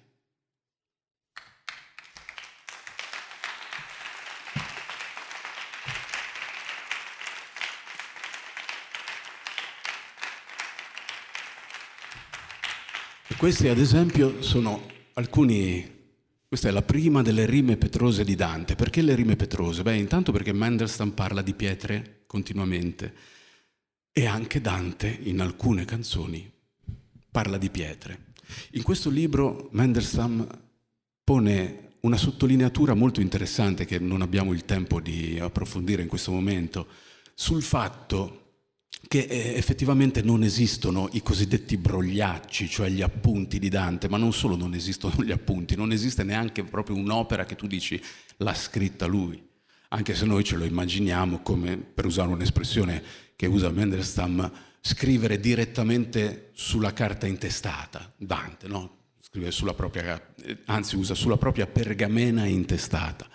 [13.38, 14.80] Questi ad esempio sono
[15.12, 15.86] alcuni,
[16.48, 18.76] questa è la prima delle rime petrose di Dante.
[18.76, 19.82] Perché le rime petrose?
[19.82, 23.14] Beh, intanto perché Mendelstam parla di pietre continuamente
[24.10, 26.50] e anche Dante in alcune canzoni
[27.30, 28.32] parla di pietre.
[28.72, 30.46] In questo libro Mendelstam
[31.22, 36.86] pone una sottolineatura molto interessante che non abbiamo il tempo di approfondire in questo momento
[37.34, 38.45] sul fatto
[39.08, 44.32] che eh, effettivamente non esistono i cosiddetti brogliacci, cioè gli appunti di Dante, ma non
[44.32, 48.00] solo non esistono gli appunti, non esiste neanche proprio un'opera che tu dici
[48.38, 49.42] l'ha scritta lui,
[49.88, 53.02] anche se noi ce lo immaginiamo come, per usare un'espressione
[53.36, 54.50] che usa Mendelstam,
[54.80, 58.94] scrivere direttamente sulla carta intestata, Dante, no?
[59.20, 60.34] Scrive sulla propria,
[60.66, 63.28] anzi usa sulla propria pergamena intestata.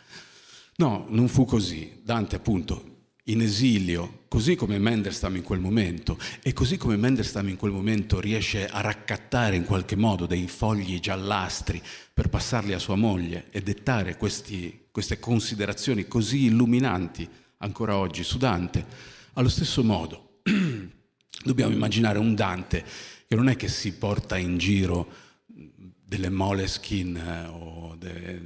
[0.78, 2.00] No, non fu così.
[2.04, 2.91] Dante appunto
[3.26, 8.20] in esilio, così come Mendelstam in quel momento, e così come Mendelstam in quel momento
[8.20, 11.82] riesce a raccattare in qualche modo dei fogli giallastri
[12.14, 18.38] per passarli a sua moglie e dettare questi, queste considerazioni così illuminanti ancora oggi su
[18.38, 18.86] Dante,
[19.34, 20.40] allo stesso modo
[21.44, 22.84] dobbiamo immaginare un Dante
[23.28, 28.42] che non è che si porta in giro delle moleskin eh, o de,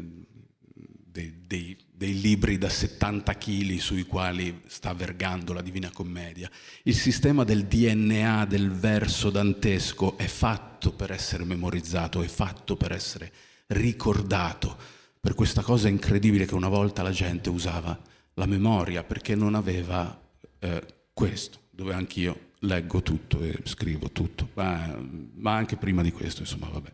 [0.72, 6.50] de, dei dei libri da 70 kg sui quali sta vergando la Divina Commedia.
[6.84, 12.92] Il sistema del DNA del verso dantesco è fatto per essere memorizzato, è fatto per
[12.92, 13.32] essere
[13.68, 14.78] ricordato
[15.20, 17.98] per questa cosa incredibile che una volta la gente usava
[18.34, 20.22] la memoria perché non aveva
[20.60, 20.84] eh,
[21.14, 25.00] questo, dove anch'io leggo tutto e scrivo tutto, ma,
[25.36, 26.92] ma anche prima di questo, insomma, vabbè.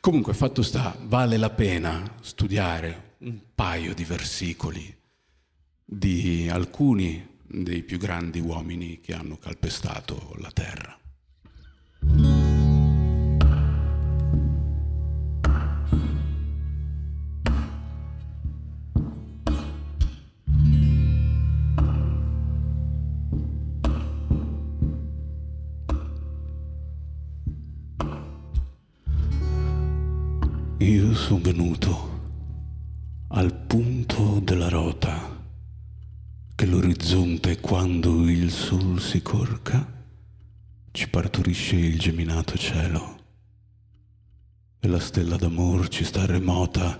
[0.00, 4.94] Comunque, fatto sta, vale la pena studiare un paio di versicoli
[5.84, 10.98] di alcuni dei più grandi uomini che hanno calpestato la terra.
[30.78, 32.15] Io sono venuto
[33.36, 35.44] al punto della rota
[36.54, 39.92] che l'orizzonte quando il sol si corca
[40.90, 43.18] ci partorisce il geminato cielo.
[44.80, 46.98] E la stella d'amor ci sta remota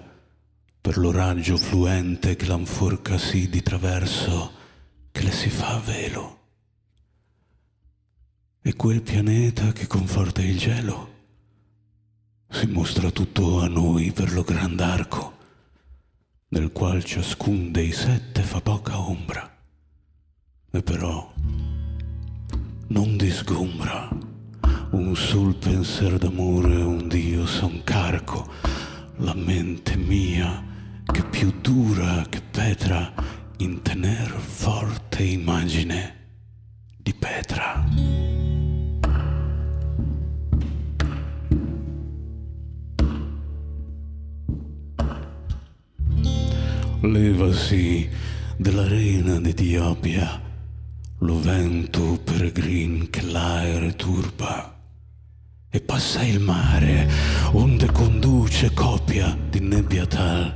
[0.78, 4.52] per lo raggio fluente che l'anforca sì di traverso
[5.12, 6.40] che le si fa velo.
[8.60, 11.14] E quel pianeta che conforta il gelo
[12.50, 14.78] si mostra tutto a noi per lo grand
[16.48, 19.56] nel qual ciascun dei sette fa poca ombra,
[20.70, 21.32] e però
[22.88, 24.08] non disgombra
[24.92, 28.48] un sol penser d'amore un Dio son carco,
[29.16, 30.64] la mente mia
[31.04, 33.12] che più dura che petra
[33.58, 36.14] in tener forte immagine
[36.96, 38.35] di Petra.
[47.06, 48.08] Levasi
[48.56, 50.42] dell'arena d'Etiopia
[51.18, 54.74] lo vento peregrin che l'aere turba
[55.70, 57.08] e passa il mare
[57.52, 60.54] onde conduce copia di nebbia tal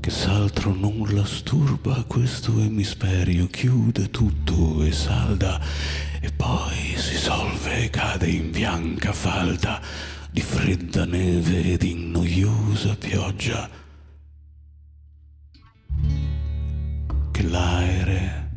[0.00, 5.60] che s'altro non la sturba questo emisperio chiude tutto e salda
[6.20, 9.80] e poi si solve e cade in bianca falda
[10.30, 13.79] di fredda neve ed in noiosa pioggia
[17.40, 18.50] che l'aere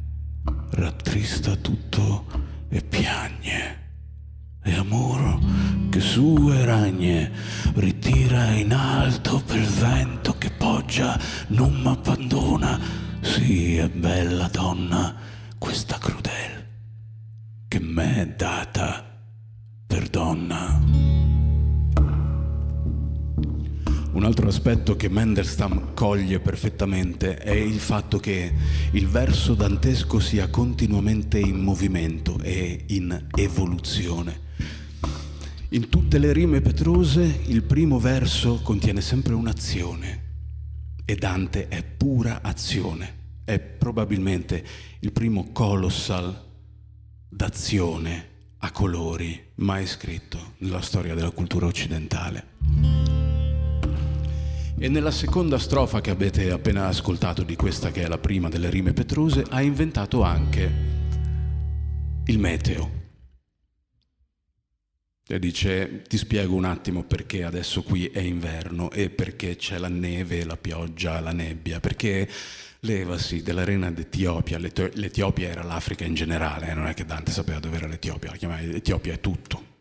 [0.71, 2.25] rattrista tutto
[2.67, 3.81] e piagne.
[4.61, 5.39] E amor
[5.89, 7.31] che su e ragne
[7.75, 11.17] ritira in alto per vento che poggia,
[11.47, 12.77] non m'abbandona.
[13.21, 15.15] Sì, è bella donna
[15.57, 16.65] questa crudel
[17.69, 19.01] che m'è data
[19.88, 20.92] per donna.
[24.14, 28.53] Un altro aspetto che Mendelstam coglie perfettamente è il fatto che
[28.91, 34.41] il verso dantesco sia continuamente in movimento e in evoluzione.
[35.70, 40.22] In tutte le rime petrose il primo verso contiene sempre un'azione
[41.05, 43.22] e Dante è pura azione.
[43.43, 44.64] È probabilmente
[44.99, 46.39] il primo colossal
[47.28, 48.28] d'azione
[48.59, 53.32] a colori mai scritto nella storia della cultura occidentale.
[54.78, 58.69] E nella seconda strofa che avete appena ascoltato di questa che è la prima delle
[58.69, 60.71] rime petrose ha inventato anche
[62.26, 63.01] il meteo.
[65.26, 69.88] E dice, ti spiego un attimo perché adesso qui è inverno e perché c'è la
[69.88, 72.30] neve, la pioggia, la nebbia, perché
[72.82, 77.78] levasi dell'arena d'Etiopia, l'Etiopia era l'Africa in generale, eh, non è che Dante sapeva dove
[77.78, 79.72] era l'Etiopia, la chiamava Etiopia è tutto,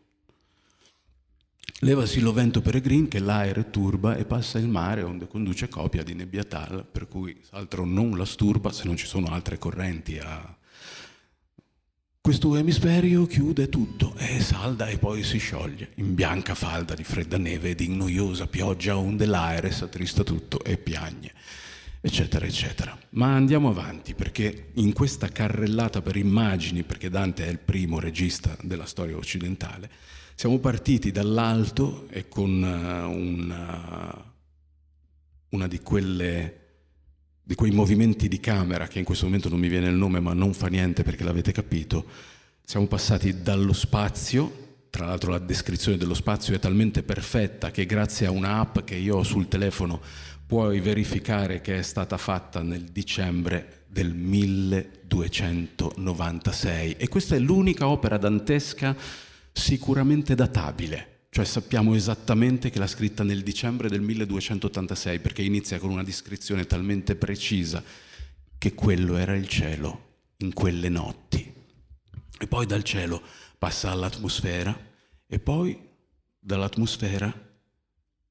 [1.85, 6.15] Levasi lo vento peregrin che l'aere turba e passa il mare onde conduce copia di
[6.15, 10.57] nebbia tal, per cui altro non la sturba se non ci sono altre correnti a...
[12.21, 17.37] Questo emisferio chiude tutto, è salda e poi si scioglie, in bianca falda di fredda
[17.37, 21.33] neve ed in noiosa pioggia onde l'aere s'attrista tutto e piagne,
[22.01, 22.97] eccetera, eccetera.
[23.11, 28.57] Ma andiamo avanti perché in questa carrellata per immagini, perché Dante è il primo regista
[28.63, 29.91] della storia occidentale,
[30.43, 34.35] siamo partiti dall'alto e con uh, una,
[35.51, 36.57] una di, quelle,
[37.45, 40.33] di quei movimenti di camera, che in questo momento non mi viene il nome, ma
[40.33, 42.05] non fa niente perché l'avete capito,
[42.65, 48.27] siamo passati dallo spazio, tra l'altro la descrizione dello spazio è talmente perfetta che grazie
[48.27, 50.01] a un'app che io ho sul telefono
[50.45, 58.19] puoi verificare che è stata fatta nel dicembre del 1296 e questa è l'unica opera
[58.19, 65.79] dantesca sicuramente databile, cioè sappiamo esattamente che l'ha scritta nel dicembre del 1286 perché inizia
[65.79, 67.83] con una descrizione talmente precisa
[68.59, 71.53] che quello era il cielo in quelle notti.
[72.39, 73.23] E poi dal cielo
[73.59, 74.77] passa all'atmosfera
[75.27, 75.79] e poi
[76.39, 77.51] dall'atmosfera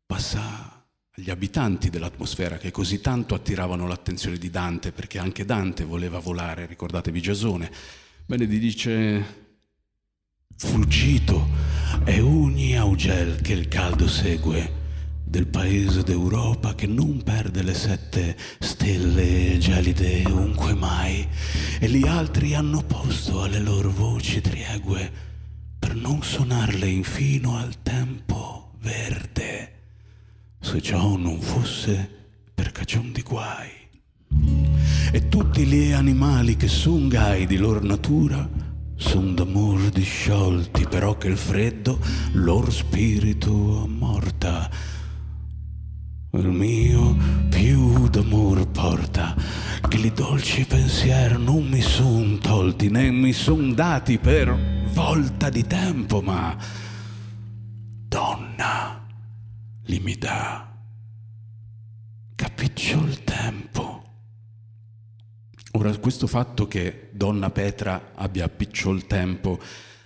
[0.06, 6.20] passa agli abitanti dell'atmosfera che così tanto attiravano l'attenzione di Dante, perché anche Dante voleva
[6.20, 7.72] volare, ricordatevi Giasone.
[8.26, 9.41] Bene, dice,
[10.64, 11.50] fuggito
[12.04, 14.80] è ogni augel che il caldo segue
[15.24, 21.28] del paese d'Europa che non perde le sette stelle gelide ovunque mai
[21.80, 25.12] e gli altri hanno posto alle loro voci triegue
[25.80, 29.74] per non suonarle infino al tempo verde
[30.60, 32.08] se ciò non fosse
[32.54, 33.70] per cagion di guai.
[35.12, 38.61] E tutti gli animali che son gai di lor natura
[39.02, 42.00] son d'amor disciolti, però che il freddo
[42.34, 44.70] lor spirito ammorta.
[46.34, 47.18] Il mio
[47.50, 49.36] più d'amor porta,
[49.88, 54.56] che li dolci pensier non mi son tolti, né mi son dati per
[54.94, 56.56] volta di tempo, ma
[58.08, 59.06] donna
[59.86, 60.72] li mi dà.
[62.36, 63.91] Capriccio il tempo.
[65.74, 69.58] Ora, questo fatto che donna Petra abbia piccio il tempo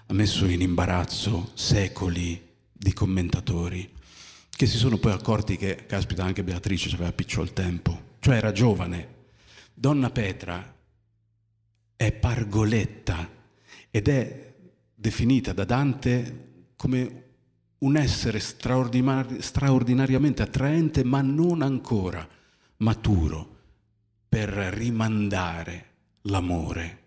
[0.06, 2.40] ha messo in imbarazzo secoli
[2.72, 3.92] di commentatori
[4.48, 8.52] che si sono poi accorti che, caspita, anche Beatrice aveva piccio il tempo, cioè era
[8.52, 9.14] giovane.
[9.74, 10.76] Donna Petra
[11.96, 13.28] è pargoletta
[13.90, 14.54] ed è
[14.94, 17.24] definita da Dante come
[17.80, 22.26] un essere straordinari- straordinariamente attraente, ma non ancora
[22.78, 23.55] maturo
[24.36, 25.86] per rimandare
[26.24, 27.04] l'amore.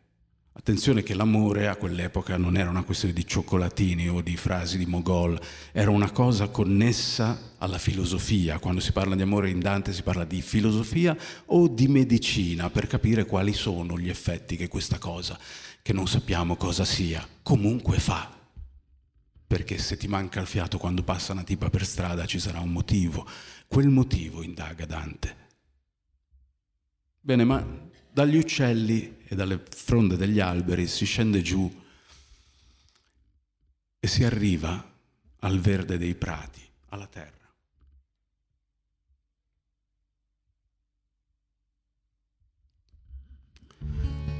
[0.54, 4.86] Attenzione che l'amore a quell'epoca non era una questione di cioccolatini o di frasi di
[4.86, 5.38] Mogol,
[5.72, 8.58] era una cosa connessa alla filosofia.
[8.58, 11.14] Quando si parla di amore in Dante si parla di filosofia
[11.44, 15.38] o di medicina per capire quali sono gli effetti che questa cosa,
[15.82, 18.36] che non sappiamo cosa sia, comunque fa
[19.46, 22.70] perché se ti manca il fiato quando passa una tipa per strada ci sarà un
[22.70, 23.26] motivo.
[23.66, 25.47] Quel motivo indaga Dante.
[27.28, 27.62] Bene, ma
[28.10, 31.70] dagli uccelli e dalle fronde degli alberi si scende giù
[34.00, 34.82] e si arriva
[35.40, 37.52] al verde dei prati, alla terra.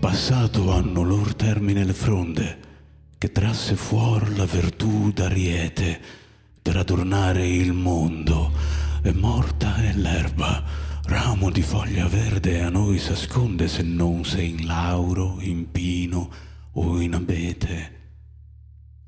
[0.01, 2.61] Passato hanno lor termine le fronde,
[3.19, 6.01] che trasse fuori la virtù d'Ariete
[6.63, 8.51] per adornare il mondo.
[9.03, 14.67] E morta è l'erba, ramo di foglia verde a noi s'asconde se non sei in
[14.67, 16.31] lauro, in pino
[16.73, 17.97] o in abete.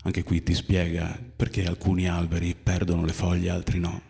[0.04, 4.00] Anche qui ti spiega perché alcuni alberi perdono le foglie, altri no.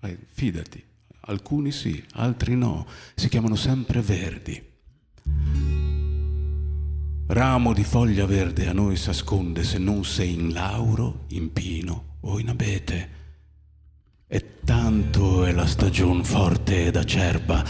[0.00, 0.82] Eh, fidati,
[1.22, 2.86] alcuni sì, altri no.
[3.14, 4.70] Si chiamano sempre verdi.
[7.26, 12.38] Ramo di foglia verde a noi s'asconde se non sei in lauro, in pino o
[12.38, 13.21] in abete.
[14.34, 17.62] E tanto è la stagion forte ed acerba,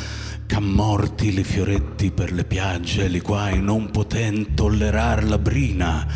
[0.47, 6.07] c'han morti li fioretti per le piagge, li quai non poten tollerar la brina.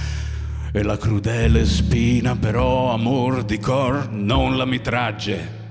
[0.71, 5.65] E la crudele spina però, amor di cor, non la mi tragge.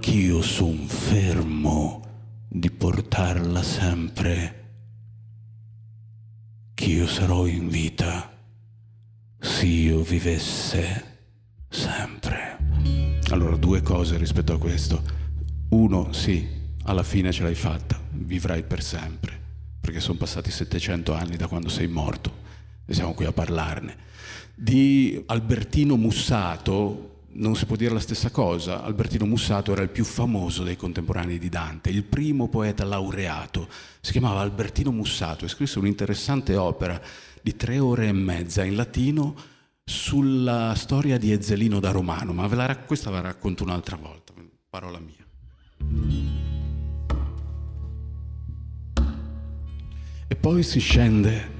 [0.00, 2.02] Ch'io son fermo
[2.48, 4.58] di portarla sempre
[6.80, 8.32] ch'io sarò in vita
[9.38, 11.18] se io vivesse
[11.68, 12.39] sempre.
[13.30, 15.00] Allora, due cose rispetto a questo.
[15.68, 16.48] Uno, sì,
[16.82, 19.38] alla fine ce l'hai fatta, vivrai per sempre,
[19.80, 22.38] perché sono passati 700 anni da quando sei morto
[22.84, 23.96] e siamo qui a parlarne.
[24.52, 28.82] Di Albertino Mussato, non si può dire la stessa cosa.
[28.82, 33.68] Albertino Mussato era il più famoso dei contemporanei di Dante, il primo poeta laureato.
[34.00, 37.00] Si chiamava Albertino Mussato e scrisse un'interessante opera
[37.40, 39.36] di tre ore e mezza in latino
[39.84, 44.32] sulla storia di Ezzelino da Romano, ma ve la, questa la racconto un'altra volta,
[44.68, 45.26] parola mia.
[50.28, 51.58] E poi si scende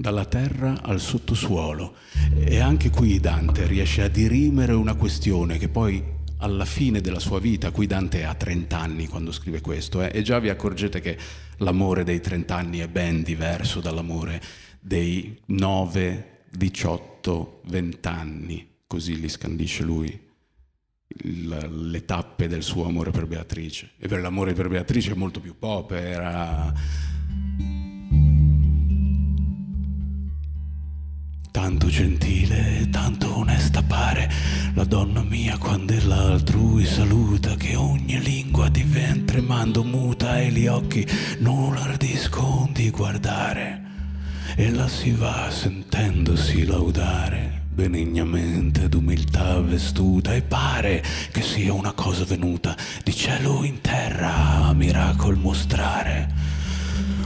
[0.00, 1.94] dalla terra al sottosuolo.
[2.34, 6.02] E anche qui Dante riesce a dirimere una questione che poi
[6.38, 10.22] alla fine della sua vita, qui Dante ha 30 anni quando scrive questo, eh, e
[10.22, 11.18] già vi accorgete che
[11.58, 14.40] l'amore dei 30 anni è ben diverso dall'amore
[14.80, 20.28] dei 9, 18, 20 anni, così li scandisce lui
[21.22, 23.90] le tappe del suo amore per Beatrice.
[23.98, 26.72] E per l'amore per Beatrice è molto più pop, era
[31.50, 34.30] Tanto gentile e tanto onesta pare
[34.74, 40.68] la donna mia quando ella altrui saluta che ogni lingua diventa tremando muta e gli
[40.68, 41.04] occhi
[41.38, 42.90] non ardiscono di
[44.60, 44.66] guardare.
[44.66, 51.02] Ella si va sentendosi laudare benignamente d'umiltà vestuta e pare
[51.32, 56.28] che sia una cosa venuta di cielo in terra a miracol mostrare.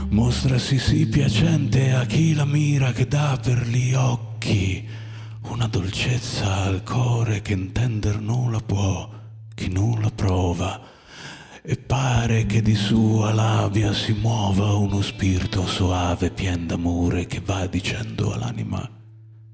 [0.09, 4.87] Mostrasi sì piacente a chi la mira che dà per gli occhi
[5.49, 9.09] una dolcezza al core che intender non la può
[9.53, 10.94] chi non la prova
[11.67, 17.65] e pare che di sua labia si muova uno spirito soave, pien d'amore, che va
[17.65, 18.87] dicendo all'anima,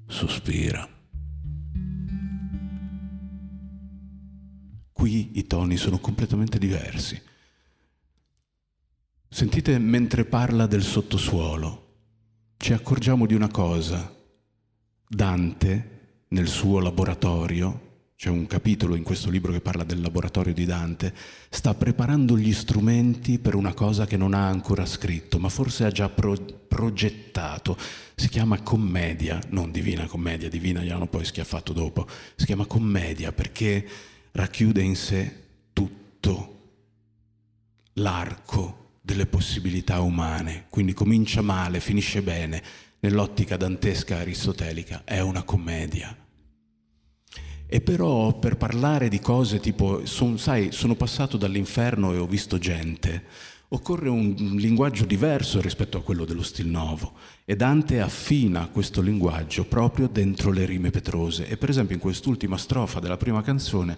[0.06, 0.86] sospira.
[4.92, 7.20] Qui i toni sono completamente diversi.
[9.28, 11.86] Sentite mentre parla del sottosuolo,
[12.58, 14.14] ci accorgiamo di una cosa.
[15.08, 17.91] Dante, nel suo laboratorio,
[18.22, 21.12] c'è un capitolo in questo libro che parla del laboratorio di Dante,
[21.50, 25.90] sta preparando gli strumenti per una cosa che non ha ancora scritto, ma forse ha
[25.90, 27.76] già pro- progettato.
[28.14, 32.06] Si chiama commedia, non divina commedia, divina gliel'hanno poi schiaffato dopo,
[32.36, 33.84] si chiama commedia perché
[34.30, 35.42] racchiude in sé
[35.72, 36.60] tutto
[37.94, 42.62] l'arco delle possibilità umane, quindi comincia male, finisce bene,
[43.00, 46.16] nell'ottica dantesca aristotelica è una commedia
[47.72, 52.58] e però per parlare di cose tipo, son, sai, sono passato dall'inferno e ho visto
[52.58, 53.24] gente,
[53.68, 57.14] occorre un linguaggio diverso rispetto a quello dello Stil Novo
[57.46, 61.48] e Dante affina questo linguaggio proprio dentro le rime petrose.
[61.48, 63.96] E per esempio in quest'ultima strofa della prima canzone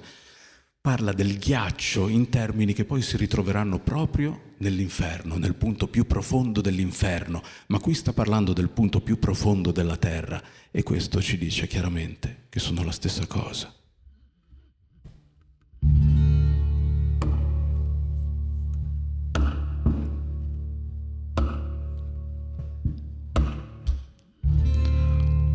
[0.84, 6.60] parla del ghiaccio in termini che poi si ritroveranno proprio nell'inferno, nel punto più profondo
[6.60, 11.66] dell'inferno, ma qui sta parlando del punto più profondo della terra e questo ci dice
[11.66, 13.74] chiaramente che sono la stessa cosa.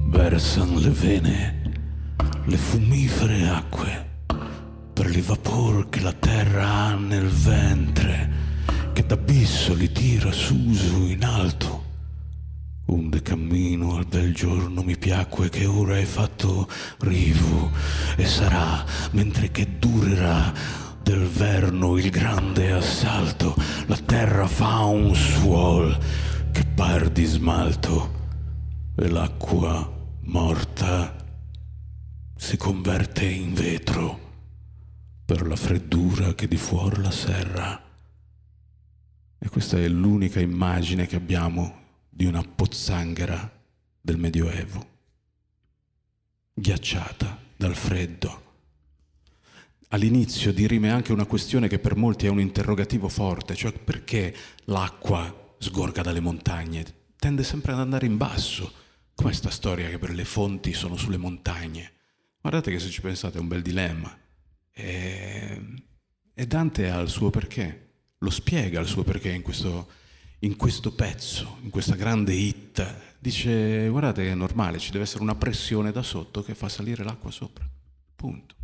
[0.07, 1.61] Versano le vene,
[2.45, 4.08] le fumifere acque
[4.99, 8.29] per il vapor che la terra ha nel ventre,
[8.91, 11.85] che d'abisso li tira su su in alto.
[12.87, 17.71] Onde cammino al bel giorno mi piacque che ora hai fatto rivo
[18.17, 20.53] e sarà, mentre che durerà
[21.01, 25.97] del verno il grande assalto, la terra fa un suol
[26.51, 28.11] che par di smalto
[28.97, 29.89] e l'acqua
[30.23, 31.15] morta
[32.35, 34.27] si converte in vetro
[35.29, 37.79] per la freddura che di fuori la serra.
[39.37, 43.61] E questa è l'unica immagine che abbiamo di una pozzanghera
[44.01, 44.87] del Medioevo,
[46.51, 48.43] ghiacciata dal freddo.
[49.89, 55.53] All'inizio dirime anche una questione che per molti è un interrogativo forte, cioè perché l'acqua
[55.59, 58.73] sgorga dalle montagne, tende sempre ad andare in basso.
[59.13, 61.91] Com'è sta storia che per le fonti sono sulle montagne?
[62.41, 64.17] Guardate che se ci pensate è un bel dilemma.
[64.79, 65.61] E,
[66.33, 67.87] e Dante ha il suo perché,
[68.19, 69.89] lo spiega il suo perché in questo,
[70.39, 73.17] in questo pezzo, in questa grande hit.
[73.19, 77.03] Dice, guardate che è normale, ci deve essere una pressione da sotto che fa salire
[77.03, 77.67] l'acqua sopra.
[78.15, 78.55] Punto.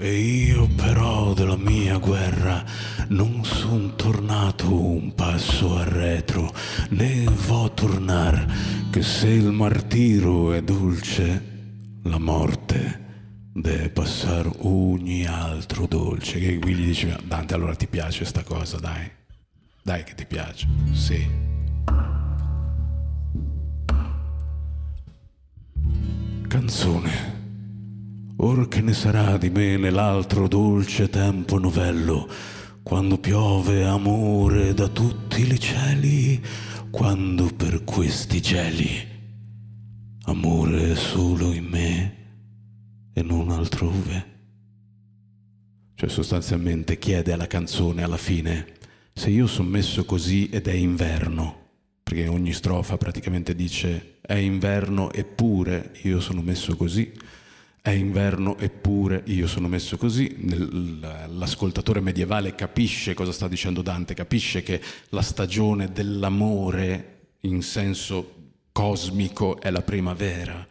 [0.00, 2.64] E io però della mia guerra
[3.08, 6.54] non son tornato un passo arretro,
[6.90, 8.46] né vo tornar,
[8.90, 11.42] che se il martiro è dolce,
[12.04, 13.06] la morte
[13.52, 16.38] deve passare ogni altro dolce.
[16.38, 19.10] Che qui gli dice, Dante, allora ti piace sta cosa, dai,
[19.82, 21.26] dai che ti piace, sì.
[26.46, 27.37] Canzone.
[28.40, 32.28] Or che ne sarà di me nell'altro dolce tempo novello,
[32.82, 36.42] quando piove amore da tutti i cieli,
[36.90, 39.16] quando per questi geli
[40.28, 42.16] amore è solo in me
[43.12, 44.36] e non altrove.
[45.94, 48.74] Cioè sostanzialmente chiede alla canzone alla fine,
[49.12, 51.70] se io sono messo così ed è inverno,
[52.02, 57.10] perché ogni strofa praticamente dice è inverno eppure io sono messo così,
[57.80, 60.36] è inverno eppure io sono messo così,
[61.28, 68.34] l'ascoltatore medievale capisce cosa sta dicendo Dante, capisce che la stagione dell'amore in senso
[68.72, 70.66] cosmico è la primavera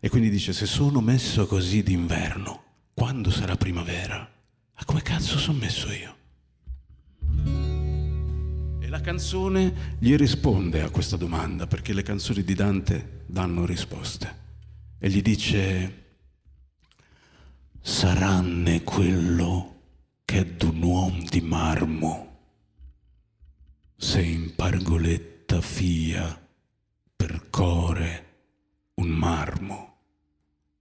[0.00, 4.30] e quindi dice se sono messo così d'inverno, quando sarà primavera?
[4.74, 6.14] A come cazzo sono messo io?
[8.80, 14.42] E la canzone gli risponde a questa domanda perché le canzoni di Dante danno risposte
[14.98, 16.03] e gli dice
[17.86, 19.80] saranne quello
[20.24, 22.24] che è d'un uom di marmo
[24.64, 26.40] pargoletta fia
[27.14, 28.24] per core
[28.94, 29.96] un marmo.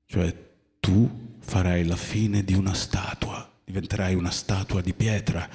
[0.05, 0.33] Cioè
[0.79, 5.49] tu farai la fine di una statua, diventerai una statua di pietra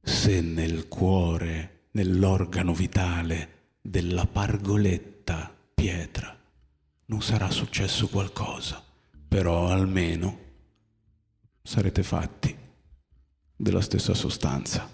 [0.00, 6.34] se nel cuore, nell'organo vitale della pargoletta pietra
[7.08, 8.82] non sarà successo qualcosa,
[9.28, 10.45] però almeno
[11.66, 12.56] sarete fatti
[13.56, 14.88] della stessa sostanza.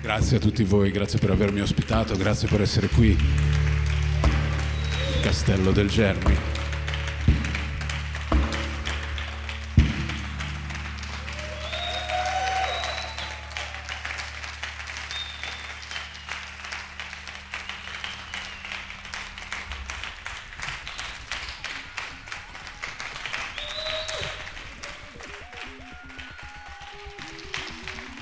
[0.00, 3.14] Grazie a tutti voi, grazie per avermi ospitato, grazie per essere qui.
[5.20, 6.53] Castello del Germi.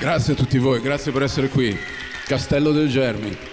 [0.03, 1.79] Grazie a tutti voi, grazie per essere qui.
[2.27, 3.52] Castello del Germi.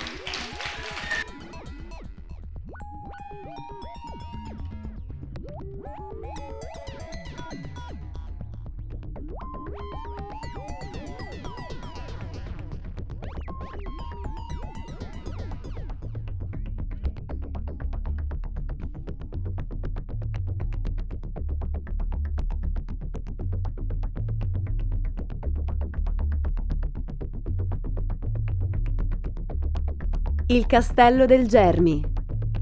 [30.60, 32.04] Il Castello del Germi,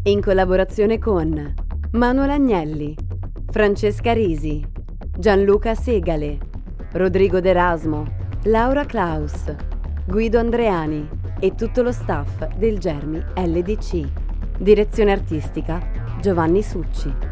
[0.04, 1.56] in collaborazione con
[1.94, 2.96] Manuel Agnelli,
[3.50, 4.64] Francesca Risi,
[5.18, 6.38] Gianluca Segale,
[6.92, 8.06] Rodrigo D'Erasmo,
[8.44, 9.52] Laura Klaus,
[10.06, 14.08] Guido Andreani e tutto lo staff del Germi LDC.
[14.60, 15.82] Direzione artistica
[16.22, 17.27] Giovanni Succi.